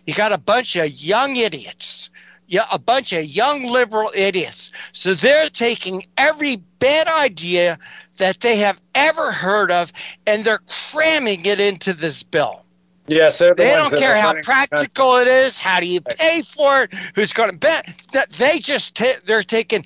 you 0.05 0.13
got 0.13 0.33
a 0.33 0.37
bunch 0.37 0.75
of 0.75 0.89
young 0.91 1.35
idiots. 1.35 2.09
Yeah, 2.47 2.65
a 2.71 2.77
bunch 2.77 3.11
of 3.11 3.25
young 3.25 3.63
liberal 3.65 4.11
idiots. 4.13 4.71
So 4.91 5.15
they're 5.15 5.49
taking 5.49 6.05
every 6.15 6.57
bad 6.57 7.07
idea 7.07 7.79
that 8.17 8.39
they 8.39 8.57
have 8.57 8.79
ever 8.93 9.31
heard 9.31 9.71
of 9.71 9.91
and 10.27 10.45
they're 10.45 10.61
cramming 10.91 11.43
it 11.45 11.59
into 11.59 11.93
this 11.93 12.21
bill. 12.21 12.64
Yes, 13.07 13.37
the 13.37 13.53
they 13.55 13.73
don't 13.75 13.95
care 13.95 14.17
how 14.17 14.33
practical 14.41 15.17
it 15.17 15.27
is. 15.27 15.59
How 15.59 15.79
do 15.79 15.85
you 15.85 16.01
pay 16.01 16.41
for 16.41 16.83
it? 16.83 16.93
Who's 17.13 17.33
going 17.33 17.51
to 17.51 17.57
bet? 17.57 17.85
That 18.13 18.29
they 18.31 18.59
just 18.59 18.95
t- 18.95 19.13
they're 19.23 19.43
taking 19.43 19.85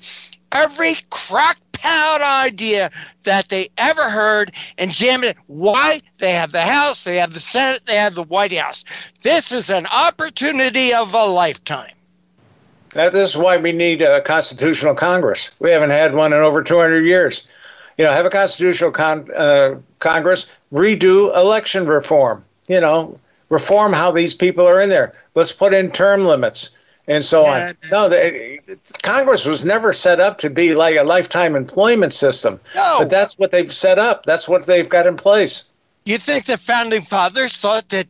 every 0.50 0.96
crackpot 1.10 2.22
idea 2.22 2.90
that 3.24 3.48
they 3.48 3.68
ever 3.76 4.08
heard 4.08 4.52
and 4.78 4.90
jamming 4.90 5.30
it. 5.30 5.36
Why? 5.46 6.00
They 6.18 6.32
have 6.32 6.50
the 6.50 6.62
House, 6.62 7.04
they 7.04 7.16
have 7.16 7.34
the 7.34 7.40
Senate, 7.40 7.82
they 7.84 7.96
have 7.96 8.14
the 8.14 8.22
White 8.22 8.54
House. 8.54 8.84
This 9.22 9.52
is 9.52 9.68
an 9.68 9.86
opportunity 9.86 10.94
of 10.94 11.12
a 11.12 11.26
lifetime. 11.26 11.92
That, 12.94 13.12
this 13.12 13.30
is 13.30 13.36
why 13.36 13.58
we 13.58 13.72
need 13.72 14.02
a 14.02 14.20
constitutional 14.22 14.94
Congress. 14.94 15.50
We 15.60 15.70
haven't 15.70 15.90
had 15.90 16.14
one 16.14 16.32
in 16.32 16.40
over 16.40 16.62
200 16.62 17.06
years. 17.06 17.48
You 17.98 18.04
know, 18.04 18.12
have 18.12 18.26
a 18.26 18.30
constitutional 18.30 18.92
con- 18.92 19.30
uh, 19.34 19.76
Congress, 19.98 20.54
redo 20.72 21.36
election 21.36 21.86
reform 21.86 22.44
you 22.70 22.80
know, 22.80 23.18
reform 23.48 23.92
how 23.92 24.12
these 24.12 24.32
people 24.32 24.66
are 24.66 24.80
in 24.80 24.88
there. 24.88 25.14
Let's 25.34 25.50
put 25.50 25.74
in 25.74 25.90
term 25.90 26.24
limits 26.24 26.70
and 27.08 27.24
so 27.24 27.42
yeah. 27.42 27.68
on. 27.68 27.74
No, 27.90 28.08
the, 28.08 28.78
Congress 29.02 29.44
was 29.44 29.64
never 29.64 29.92
set 29.92 30.20
up 30.20 30.38
to 30.38 30.50
be 30.50 30.74
like 30.74 30.96
a 30.96 31.02
lifetime 31.02 31.56
employment 31.56 32.12
system. 32.12 32.60
No. 32.76 32.96
But 33.00 33.10
that's 33.10 33.36
what 33.36 33.50
they've 33.50 33.72
set 33.72 33.98
up. 33.98 34.24
That's 34.24 34.48
what 34.48 34.66
they've 34.66 34.88
got 34.88 35.08
in 35.08 35.16
place. 35.16 35.64
You 36.04 36.16
think 36.18 36.46
the 36.46 36.56
founding 36.56 37.02
fathers 37.02 37.56
thought 37.56 37.88
that 37.90 38.06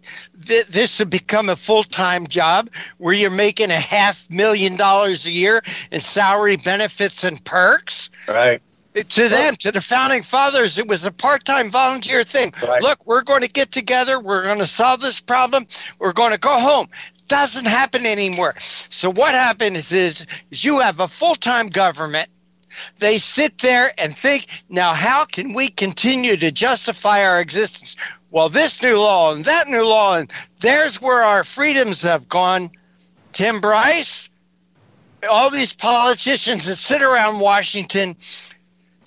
th- 0.46 0.66
this 0.66 0.98
would 0.98 1.10
become 1.10 1.48
a 1.48 1.56
full 1.56 1.82
time 1.82 2.26
job 2.26 2.68
where 2.98 3.14
you're 3.14 3.30
making 3.30 3.70
a 3.70 3.80
half 3.80 4.30
million 4.30 4.76
dollars 4.76 5.26
a 5.26 5.32
year 5.32 5.62
in 5.90 6.00
salary 6.00 6.56
benefits 6.56 7.24
and 7.24 7.42
perks? 7.42 8.10
Right 8.28 8.62
to 8.94 9.28
them, 9.28 9.56
to 9.56 9.72
the 9.72 9.80
founding 9.80 10.22
fathers, 10.22 10.78
it 10.78 10.88
was 10.88 11.04
a 11.04 11.12
part 11.12 11.44
time 11.44 11.70
volunteer 11.70 12.24
thing. 12.24 12.52
Right. 12.66 12.82
Look, 12.82 13.06
we're 13.06 13.22
going 13.22 13.42
to 13.42 13.48
get 13.48 13.70
together. 13.70 14.18
We're 14.18 14.42
going 14.42 14.58
to 14.58 14.66
solve 14.66 15.00
this 15.00 15.20
problem. 15.20 15.66
We're 15.98 16.12
going 16.12 16.32
to 16.32 16.38
go 16.38 16.58
home. 16.58 16.88
Doesn't 17.28 17.66
happen 17.66 18.06
anymore. 18.06 18.54
So 18.58 19.10
what 19.10 19.34
happens 19.34 19.92
is, 19.92 20.26
is 20.50 20.64
you 20.64 20.80
have 20.80 20.98
a 21.00 21.08
full 21.08 21.36
time 21.36 21.68
government. 21.68 22.28
They 22.98 23.18
sit 23.18 23.58
there 23.58 23.90
and 23.98 24.14
think, 24.16 24.46
now 24.68 24.94
how 24.94 25.24
can 25.24 25.54
we 25.54 25.68
continue 25.68 26.36
to 26.36 26.52
justify 26.52 27.24
our 27.24 27.40
existence? 27.40 27.96
Well, 28.30 28.48
this 28.48 28.80
new 28.80 28.96
law 28.96 29.34
and 29.34 29.44
that 29.44 29.68
new 29.68 29.84
law, 29.84 30.16
and 30.16 30.32
there's 30.60 31.02
where 31.02 31.22
our 31.22 31.42
freedoms 31.42 32.02
have 32.02 32.28
gone. 32.28 32.70
Tim 33.32 33.60
Bryce, 33.60 34.30
all 35.28 35.50
these 35.50 35.74
politicians 35.74 36.66
that 36.66 36.76
sit 36.76 37.02
around 37.02 37.40
Washington 37.40 38.16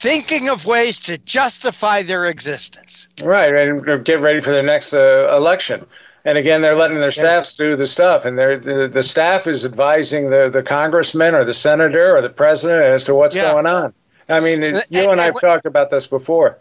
thinking 0.04 0.50
of 0.50 0.66
ways 0.66 1.00
to 1.00 1.18
justify 1.18 2.02
their 2.02 2.26
existence. 2.26 3.08
Right, 3.24 3.56
and 3.56 4.04
get 4.04 4.20
ready 4.20 4.42
for 4.42 4.52
their 4.52 4.62
next 4.62 4.94
uh, 4.94 5.32
election. 5.34 5.86
And 6.26 6.38
again, 6.38 6.62
they're 6.62 6.76
letting 6.76 7.00
their 7.00 7.12
staffs 7.12 7.54
do 7.54 7.78
the 7.78 7.88
stuff, 7.88 8.26
and 8.26 8.38
the, 8.38 8.90
the 8.92 9.02
staff 9.02 9.48
is 9.48 9.64
advising 9.64 10.30
the, 10.30 10.50
the 10.50 10.62
congressman 10.62 11.36
or 11.36 11.46
the 11.46 11.54
senator 11.54 12.18
or 12.18 12.22
the 12.22 12.30
president 12.30 12.84
as 12.84 13.06
to 13.06 13.16
what's 13.16 13.34
yeah. 13.34 13.54
going 13.54 13.66
on. 13.66 13.94
I 14.28 14.42
mean, 14.42 14.62
you 14.62 14.74
and, 14.76 15.12
and 15.12 15.22
I've 15.22 15.40
talked 15.40 15.66
about 15.66 15.90
this 15.90 16.08
before. 16.08 16.60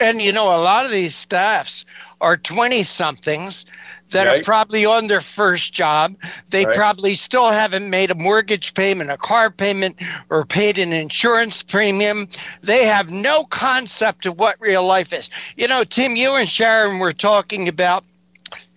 And 0.00 0.20
you 0.20 0.32
know, 0.32 0.46
a 0.46 0.62
lot 0.62 0.84
of 0.84 0.90
these 0.90 1.14
staffs 1.14 1.86
are 2.20 2.36
20 2.36 2.82
somethings 2.82 3.66
that 4.10 4.26
right. 4.26 4.40
are 4.40 4.42
probably 4.42 4.86
on 4.86 5.06
their 5.06 5.20
first 5.20 5.72
job. 5.72 6.16
They 6.50 6.64
right. 6.64 6.74
probably 6.74 7.14
still 7.14 7.50
haven't 7.50 7.88
made 7.88 8.10
a 8.10 8.14
mortgage 8.14 8.74
payment, 8.74 9.10
a 9.10 9.16
car 9.16 9.50
payment, 9.50 10.00
or 10.30 10.44
paid 10.44 10.78
an 10.78 10.92
insurance 10.92 11.62
premium. 11.62 12.28
They 12.62 12.86
have 12.86 13.10
no 13.10 13.44
concept 13.44 14.26
of 14.26 14.38
what 14.38 14.56
real 14.60 14.84
life 14.84 15.12
is. 15.12 15.30
You 15.56 15.68
know, 15.68 15.84
Tim, 15.84 16.16
you 16.16 16.34
and 16.34 16.48
Sharron 16.48 17.00
were 17.00 17.12
talking 17.12 17.68
about 17.68 18.04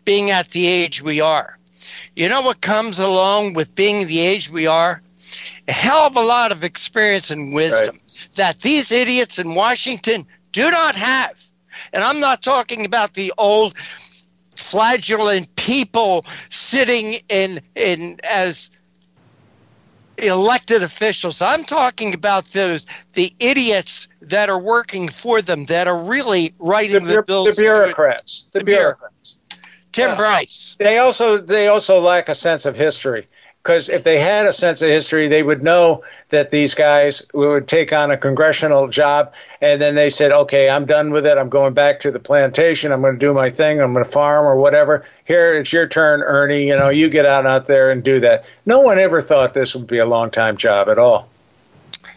being 0.06 0.32
at 0.32 0.50
the 0.50 0.66
age 0.66 1.02
we 1.02 1.22
are. 1.22 1.58
You 2.16 2.30
know 2.30 2.42
what 2.42 2.62
comes 2.62 3.00
along 3.00 3.54
with 3.54 3.76
being 3.76 4.08
the 4.08 4.20
age 4.20 4.50
we 4.50 4.68
are? 4.68 5.02
A 5.68 5.72
hell 5.72 6.08
of 6.08 6.16
a 6.16 6.22
lot 6.22 6.52
of 6.52 6.64
experience 6.64 7.30
and 7.30 7.54
wisdom 7.54 7.98
right. 7.98 8.30
that 8.38 8.60
these 8.60 8.92
idiots 8.92 9.38
in 9.38 9.54
Washington 9.54 10.26
do 10.58 10.72
not 10.72 10.96
have. 10.96 11.40
And 11.94 12.04
I'm 12.04 12.20
not 12.20 12.42
talking 12.42 12.86
about 12.86 13.14
the 13.14 13.32
old 13.38 13.78
flagellant 14.56 15.56
people 15.56 16.26
sitting 16.50 17.20
in 17.30 17.60
in 17.76 18.18
as 18.28 18.72
elected 20.18 20.82
officials. 20.82 21.44
I'm 21.44 21.64
talking 21.64 22.16
about 22.16 22.46
those 22.46 22.88
the 23.14 23.32
idiots 23.38 24.08
that 24.22 24.50
are 24.50 24.60
working 24.60 25.10
for 25.10 25.44
them 25.44 25.66
that 25.66 25.88
are 25.88 26.10
really 26.10 26.56
writing 26.58 27.06
the, 27.06 27.18
the 27.18 27.24
bills. 27.24 27.56
The 27.56 27.62
bureaucrats. 27.62 28.48
The, 28.52 28.60
the 28.60 28.66
bureaucrats. 28.66 29.38
Tim 29.92 30.10
yeah. 30.10 30.16
Bryce. 30.16 30.76
They 30.80 30.98
also 30.98 31.38
they 31.38 31.68
also 31.68 32.00
lack 32.00 32.30
a 32.30 32.36
sense 32.36 32.66
of 32.66 32.76
history 32.76 33.28
because 33.68 33.90
if 33.90 34.06
they 34.06 34.18
had 34.18 34.46
a 34.46 34.54
sense 34.54 34.82
of 34.82 34.88
history, 34.88 35.28
they 35.28 35.44
would 35.44 35.62
know 35.62 36.02
that 36.30 36.52
these 36.52 36.74
guys 36.74 37.28
would 37.34 37.68
take 37.68 37.92
on 37.92 38.12
a 38.12 38.18
congressional 38.18 38.88
job, 38.88 39.34
and 39.60 39.82
then 39.82 39.94
they 39.94 40.10
said, 40.10 40.32
"Okay, 40.32 40.70
I'm 40.70 40.86
done 40.86 41.12
with 41.12 41.26
it. 41.26 41.38
I'm 41.38 41.50
going 41.50 41.74
back 41.74 42.00
to 42.00 42.12
the 42.12 42.18
plantation. 42.18 42.94
I'm 42.94 43.02
going 43.02 43.16
to 43.16 43.20
do 43.20 43.34
my 43.34 43.50
thing. 43.50 43.82
I'm 43.82 43.92
going 43.92 44.06
to 44.06 44.10
farm 44.10 44.46
or 44.46 44.56
whatever. 44.56 45.04
Here, 45.26 45.60
it's 45.60 45.74
your 45.74 45.86
turn, 45.86 46.22
Ernie. 46.22 46.66
You 46.66 46.78
know, 46.78 46.88
you 46.88 47.10
get 47.10 47.26
out 47.26 47.46
out 47.46 47.66
there 47.66 47.92
and 47.92 48.02
do 48.02 48.22
that." 48.22 48.46
No 48.66 48.80
one 48.80 49.00
ever 49.00 49.22
thought 49.22 49.54
this 49.54 49.76
would 49.76 49.86
be 49.88 49.98
a 49.98 50.06
long 50.06 50.32
time 50.32 50.56
job 50.56 50.88
at 50.88 50.98
all. 50.98 51.28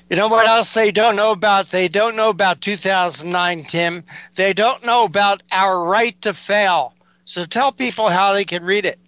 You 0.08 0.16
know 0.16 0.28
what 0.28 0.46
else 0.46 0.72
they 0.72 0.92
don't 0.92 1.16
know 1.16 1.32
about? 1.32 1.66
They 1.72 1.88
don't 1.88 2.14
know 2.14 2.30
about 2.30 2.60
2009, 2.60 3.64
Tim. 3.64 4.04
They 4.36 4.52
don't 4.52 4.86
know 4.86 5.04
about 5.04 5.42
our 5.50 5.82
right 5.82 6.14
to 6.22 6.32
fail. 6.32 6.94
So 7.24 7.44
tell 7.44 7.72
people 7.72 8.08
how 8.08 8.34
they 8.34 8.44
can 8.44 8.62
read 8.62 8.84
it. 8.84 9.00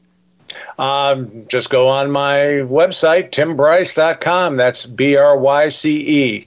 Um, 0.79 1.47
just 1.49 1.71
go 1.71 1.89
on 1.89 2.11
my 2.11 2.37
website, 2.65 3.31
timbryce.com. 3.31 4.57
That's 4.57 4.87
B 4.87 5.17
R 5.17 5.37
Y 5.37 5.69
C 5.69 6.01
E, 6.01 6.47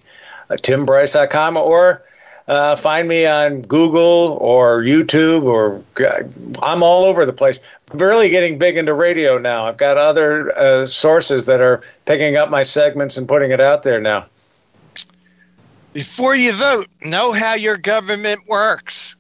uh, 0.50 0.56
timbryce.com, 0.56 1.58
or 1.58 2.04
uh, 2.48 2.76
find 2.76 3.08
me 3.08 3.26
on 3.26 3.62
Google 3.62 4.38
or 4.40 4.82
YouTube, 4.82 5.44
or 5.44 5.84
I'm 6.62 6.84
all 6.84 7.06
over 7.06 7.26
the 7.26 7.34
place. 7.34 7.60
I'm 7.92 8.00
really 8.00 8.30
getting 8.30 8.58
big 8.58 8.78
into 8.78 8.94
radio 8.94 9.38
now. 9.38 9.66
I've 9.66 9.78
got 9.78 9.98
other 9.98 10.58
uh, 10.58 10.86
sources 10.86 11.46
that 11.46 11.62
are 11.62 11.82
picking 12.06 12.36
up 12.36 12.50
my 12.50 12.64
segments 12.64 13.18
and 13.18 13.28
putting 13.28 13.52
it 13.52 13.62
out 13.62 13.84
there 13.84 14.00
now. 14.00 14.26
Before 15.94 16.36
you 16.36 16.52
vote, 16.52 16.88
know 17.02 17.32
how 17.32 17.54
your 17.54 17.78
government 17.78 18.42
works. 18.48 19.16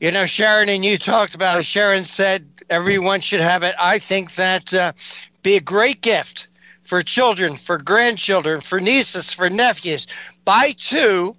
You 0.00 0.10
know, 0.10 0.24
Sharron 0.24 0.68
and 0.68 0.84
you 0.84 0.98
talked 0.98 1.34
about. 1.34 1.62
Sharron 1.62 2.04
said 2.04 2.46
everyone 2.68 3.20
should 3.20 3.40
have 3.40 3.62
it. 3.62 3.74
I 3.78 3.98
think 3.98 4.34
that 4.34 4.74
uh, 4.74 4.92
be 5.42 5.56
a 5.56 5.60
great 5.60 6.00
gift 6.00 6.48
for 6.82 7.02
children, 7.02 7.56
for 7.56 7.78
grandchildren, 7.78 8.60
for 8.60 8.80
nieces, 8.80 9.32
for 9.32 9.48
nephews. 9.48 10.06
Buy 10.44 10.74
two 10.76 11.36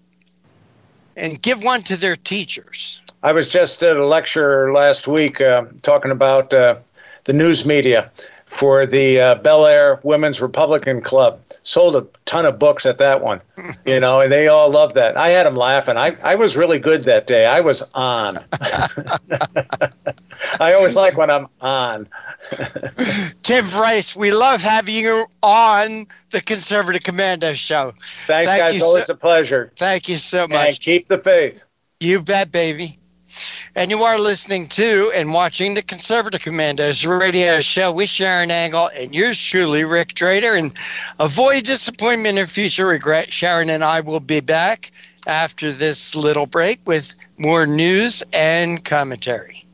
and 1.15 1.41
give 1.41 1.63
one 1.63 1.81
to 1.83 1.95
their 1.95 2.15
teachers. 2.15 3.01
I 3.23 3.33
was 3.33 3.51
just 3.51 3.81
at 3.83 3.97
a 3.97 4.05
lecture 4.05 4.71
last 4.71 5.07
week 5.07 5.41
uh, 5.41 5.65
talking 5.81 6.11
about 6.11 6.53
uh, 6.53 6.77
the 7.23 7.33
news 7.33 7.65
media 7.65 8.11
for 8.45 8.85
the 8.85 9.19
uh, 9.19 9.35
Belleair 9.39 10.03
Women's 10.03 10.41
Republican 10.41 11.01
Club. 11.01 11.41
Sold 11.67 11.95
a 11.95 12.05
ton 12.25 12.45
of 12.45 12.59
books 12.59 12.85
at 12.85 12.99
that 12.99 13.23
one, 13.23 13.41
you 13.87 13.99
know, 13.99 14.21
and 14.21 14.31
they 14.31 14.47
all 14.47 14.69
loved 14.69 14.95
that. 14.95 15.17
I 15.17 15.29
had 15.29 15.47
them 15.47 15.55
laughing. 15.55 15.97
I, 15.97 16.15
I 16.23 16.35
was 16.35 16.55
really 16.55 16.77
good 16.77 17.05
that 17.05 17.25
day. 17.25 17.47
I 17.47 17.61
was 17.61 17.81
on. 17.95 18.37
I 20.59 20.73
always 20.73 20.95
like 20.95 21.17
when 21.17 21.31
I'm 21.31 21.47
on. 21.59 22.07
Tim 23.41 23.67
Bryce, 23.69 24.15
we 24.15 24.31
love 24.31 24.61
having 24.61 24.93
you 24.93 25.25
on 25.41 26.05
the 26.29 26.39
Conservative 26.39 27.01
Commando 27.01 27.53
Show. 27.53 27.93
Thanks, 27.99 28.47
Thank 28.51 28.63
guys. 28.63 28.81
Always 28.83 29.07
so, 29.07 29.13
a 29.13 29.17
pleasure. 29.17 29.71
Thank 29.75 30.07
you 30.07 30.17
so 30.17 30.47
much. 30.47 30.67
And 30.67 30.79
keep 30.79 31.07
the 31.07 31.17
faith. 31.17 31.65
You 31.99 32.21
bet, 32.21 32.51
baby. 32.51 32.99
And 33.77 33.91
you 33.91 34.03
are 34.03 34.17
listening 34.17 34.69
to 34.69 35.11
and 35.13 35.33
watching 35.33 35.73
the 35.73 35.81
Conservative 35.81 36.39
Commandos 36.39 37.05
radio 37.05 37.59
show 37.59 37.91
with 37.91 38.07
Sharron 38.07 38.49
Angle 38.49 38.89
and 38.95 39.13
yours 39.13 39.37
truly, 39.37 39.83
Rick 39.83 40.13
Trader. 40.13 40.53
And 40.53 40.71
avoid 41.19 41.65
disappointment 41.65 42.39
and 42.39 42.49
future 42.49 42.87
regret. 42.87 43.31
Sharron 43.31 43.69
and 43.69 43.83
I 43.83 43.99
will 43.99 44.21
be 44.21 44.39
back 44.39 44.91
after 45.27 45.73
this 45.73 46.15
little 46.15 46.45
break 46.45 46.79
with 46.85 47.15
more 47.37 47.67
news 47.67 48.23
and 48.31 48.81
commentary. 48.81 49.64